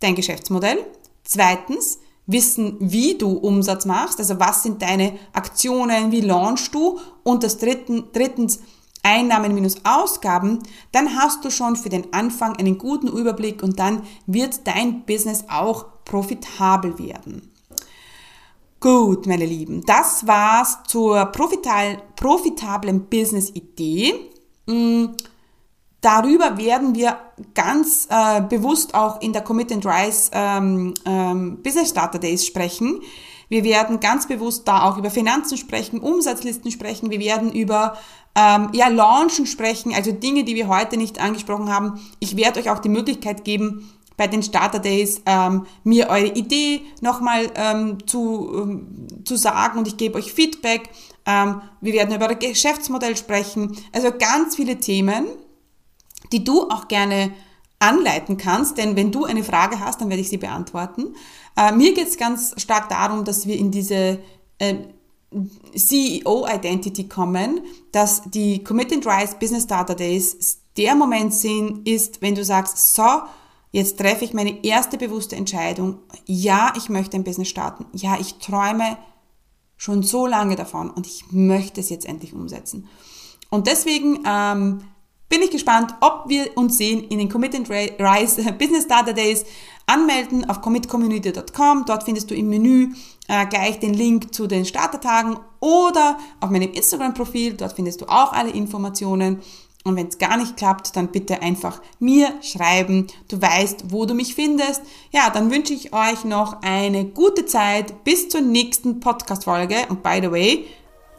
dein 0.00 0.14
Geschäftsmodell, 0.14 0.84
zweitens 1.24 1.98
wissen, 2.26 2.76
wie 2.80 3.16
du 3.18 3.32
Umsatz 3.32 3.84
machst, 3.84 4.18
also 4.18 4.40
was 4.40 4.62
sind 4.62 4.82
deine 4.82 5.18
Aktionen, 5.32 6.10
wie 6.10 6.22
launchst 6.22 6.74
du 6.74 6.98
und 7.22 7.42
das 7.42 7.58
dritten, 7.58 8.04
drittens 8.12 8.60
Einnahmen 9.02 9.54
minus 9.54 9.76
Ausgaben, 9.84 10.60
dann 10.90 11.16
hast 11.16 11.44
du 11.44 11.50
schon 11.50 11.76
für 11.76 11.90
den 11.90 12.12
Anfang 12.14 12.56
einen 12.56 12.78
guten 12.78 13.08
Überblick 13.08 13.62
und 13.62 13.78
dann 13.78 14.02
wird 14.26 14.66
dein 14.66 15.04
Business 15.04 15.44
auch 15.48 15.86
profitabel 16.04 16.98
werden. 16.98 17.50
Gut, 18.80 19.26
meine 19.26 19.46
Lieben, 19.46 19.82
das 19.86 20.26
war's 20.26 20.78
zur 20.86 21.26
profitablen 21.26 23.06
Business-Idee. 23.06 24.30
Darüber 26.04 26.58
werden 26.58 26.94
wir 26.94 27.16
ganz 27.54 28.06
äh, 28.10 28.42
bewusst 28.42 28.94
auch 28.94 29.22
in 29.22 29.32
der 29.32 29.40
Commit 29.40 29.72
and 29.72 29.86
Rise 29.86 30.30
ähm, 30.34 30.92
ähm, 31.06 31.62
Business 31.62 31.88
Starter 31.88 32.18
Days 32.18 32.44
sprechen. 32.44 33.00
Wir 33.48 33.64
werden 33.64 34.00
ganz 34.00 34.28
bewusst 34.28 34.68
da 34.68 34.82
auch 34.82 34.98
über 34.98 35.10
Finanzen 35.10 35.56
sprechen, 35.56 36.00
Umsatzlisten 36.00 36.70
sprechen. 36.70 37.10
Wir 37.10 37.20
werden 37.20 37.50
über 37.50 37.96
ähm, 38.34 38.68
ja, 38.74 38.88
Launchen 38.88 39.46
sprechen, 39.46 39.94
also 39.94 40.12
Dinge, 40.12 40.44
die 40.44 40.54
wir 40.54 40.68
heute 40.68 40.98
nicht 40.98 41.18
angesprochen 41.22 41.72
haben. 41.72 41.98
Ich 42.20 42.36
werde 42.36 42.60
euch 42.60 42.68
auch 42.68 42.80
die 42.80 42.90
Möglichkeit 42.90 43.42
geben, 43.46 43.90
bei 44.18 44.26
den 44.26 44.42
Starter 44.42 44.80
Days 44.80 45.22
ähm, 45.24 45.66
mir 45.84 46.10
eure 46.10 46.26
Idee 46.26 46.82
nochmal 47.00 47.50
ähm, 47.54 48.06
zu, 48.06 48.50
ähm, 48.54 49.06
zu 49.24 49.36
sagen 49.36 49.78
und 49.78 49.88
ich 49.88 49.96
gebe 49.96 50.18
euch 50.18 50.34
Feedback. 50.34 50.90
Ähm, 51.24 51.62
wir 51.80 51.94
werden 51.94 52.14
über 52.14 52.28
das 52.28 52.38
Geschäftsmodell 52.38 53.16
sprechen. 53.16 53.74
Also 53.92 54.10
ganz 54.12 54.56
viele 54.56 54.78
Themen, 54.78 55.24
die 56.34 56.44
du 56.44 56.68
auch 56.68 56.88
gerne 56.88 57.32
anleiten 57.78 58.36
kannst, 58.36 58.76
denn 58.76 58.96
wenn 58.96 59.12
du 59.12 59.24
eine 59.24 59.44
Frage 59.44 59.78
hast, 59.78 60.00
dann 60.00 60.08
werde 60.08 60.20
ich 60.20 60.28
sie 60.28 60.36
beantworten. 60.36 61.14
Äh, 61.56 61.72
mir 61.72 61.94
geht 61.94 62.08
es 62.08 62.16
ganz 62.16 62.60
stark 62.60 62.88
darum, 62.88 63.24
dass 63.24 63.46
wir 63.46 63.56
in 63.56 63.70
diese 63.70 64.18
äh, 64.58 64.74
CEO-Identity 65.76 67.08
kommen, 67.08 67.60
dass 67.92 68.22
die 68.26 68.64
Commit 68.64 68.92
and 68.92 69.06
Rise 69.06 69.36
Business 69.38 69.64
Starter 69.64 69.94
Days 69.94 70.60
der 70.76 70.96
Moment 70.96 71.32
sind, 71.32 71.86
ist, 71.86 72.20
wenn 72.20 72.34
du 72.34 72.44
sagst, 72.44 72.94
so, 72.94 73.22
Jetzt 73.74 73.98
treffe 73.98 74.24
ich 74.24 74.32
meine 74.32 74.64
erste 74.64 74.96
bewusste 74.96 75.34
Entscheidung. 75.34 75.98
Ja, 76.26 76.72
ich 76.76 76.88
möchte 76.88 77.16
ein 77.16 77.24
Business 77.24 77.48
starten. 77.48 77.86
Ja, 77.92 78.16
ich 78.20 78.34
träume 78.34 78.96
schon 79.76 80.04
so 80.04 80.28
lange 80.28 80.54
davon 80.54 80.90
und 80.90 81.08
ich 81.08 81.24
möchte 81.32 81.80
es 81.80 81.90
jetzt 81.90 82.06
endlich 82.06 82.34
umsetzen. 82.34 82.86
Und 83.50 83.66
deswegen 83.66 84.20
ähm, 84.24 84.84
bin 85.34 85.42
ich 85.42 85.50
gespannt, 85.50 85.92
ob 86.00 86.28
wir 86.28 86.56
uns 86.56 86.78
sehen 86.78 87.02
in 87.08 87.18
den 87.18 87.28
Commit 87.28 87.56
and 87.56 87.68
Rise 87.68 88.52
Business 88.58 88.84
Starter 88.84 89.12
Days. 89.12 89.44
Anmelden 89.84 90.48
auf 90.48 90.60
commitcommunity.com. 90.60 91.86
Dort 91.86 92.04
findest 92.04 92.30
du 92.30 92.36
im 92.36 92.48
Menü 92.48 92.94
äh, 93.26 93.44
gleich 93.46 93.80
den 93.80 93.94
Link 93.94 94.32
zu 94.32 94.46
den 94.46 94.64
Startertagen 94.64 95.36
oder 95.58 96.18
auf 96.40 96.50
meinem 96.50 96.72
Instagram-Profil. 96.72 97.54
Dort 97.54 97.72
findest 97.72 98.00
du 98.00 98.06
auch 98.06 98.32
alle 98.32 98.50
Informationen. 98.50 99.42
Und 99.82 99.96
wenn 99.96 100.06
es 100.06 100.18
gar 100.18 100.36
nicht 100.36 100.56
klappt, 100.56 100.94
dann 100.94 101.08
bitte 101.08 101.42
einfach 101.42 101.82
mir 101.98 102.32
schreiben. 102.40 103.08
Du 103.26 103.42
weißt, 103.42 103.90
wo 103.90 104.06
du 104.06 104.14
mich 104.14 104.36
findest. 104.36 104.82
Ja, 105.10 105.30
dann 105.30 105.50
wünsche 105.50 105.74
ich 105.74 105.92
euch 105.92 106.24
noch 106.24 106.62
eine 106.62 107.06
gute 107.06 107.44
Zeit 107.44 108.04
bis 108.04 108.28
zur 108.28 108.40
nächsten 108.40 109.00
Podcast-Folge. 109.00 109.78
Und 109.88 110.04
by 110.04 110.20
the 110.22 110.30
way, 110.30 110.66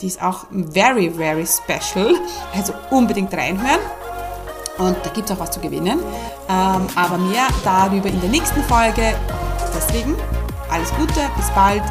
die 0.02 0.08
ist 0.08 0.22
auch 0.22 0.46
very, 0.72 1.12
very 1.12 1.46
special. 1.46 2.16
Also 2.54 2.74
unbedingt 2.92 3.34
reinhören. 3.34 3.82
Und 4.78 4.98
da 5.04 5.10
gibt 5.12 5.30
es 5.30 5.36
auch 5.36 5.40
was 5.40 5.52
zu 5.52 5.60
gewinnen. 5.60 6.00
Ähm, 6.50 6.88
aber 6.96 7.18
mehr 7.18 7.48
darüber 7.64 8.10
in 8.10 8.20
der 8.22 8.30
nächsten 8.30 8.62
Folge. 8.64 9.16
Deswegen 9.76 10.16
alles 10.70 10.94
Gute, 10.96 11.22
bis 11.38 11.50
bald. 11.52 11.84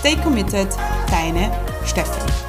Stay 0.00 0.16
committed, 0.16 0.68
deine 1.10 1.50
Steffi. 1.86 2.43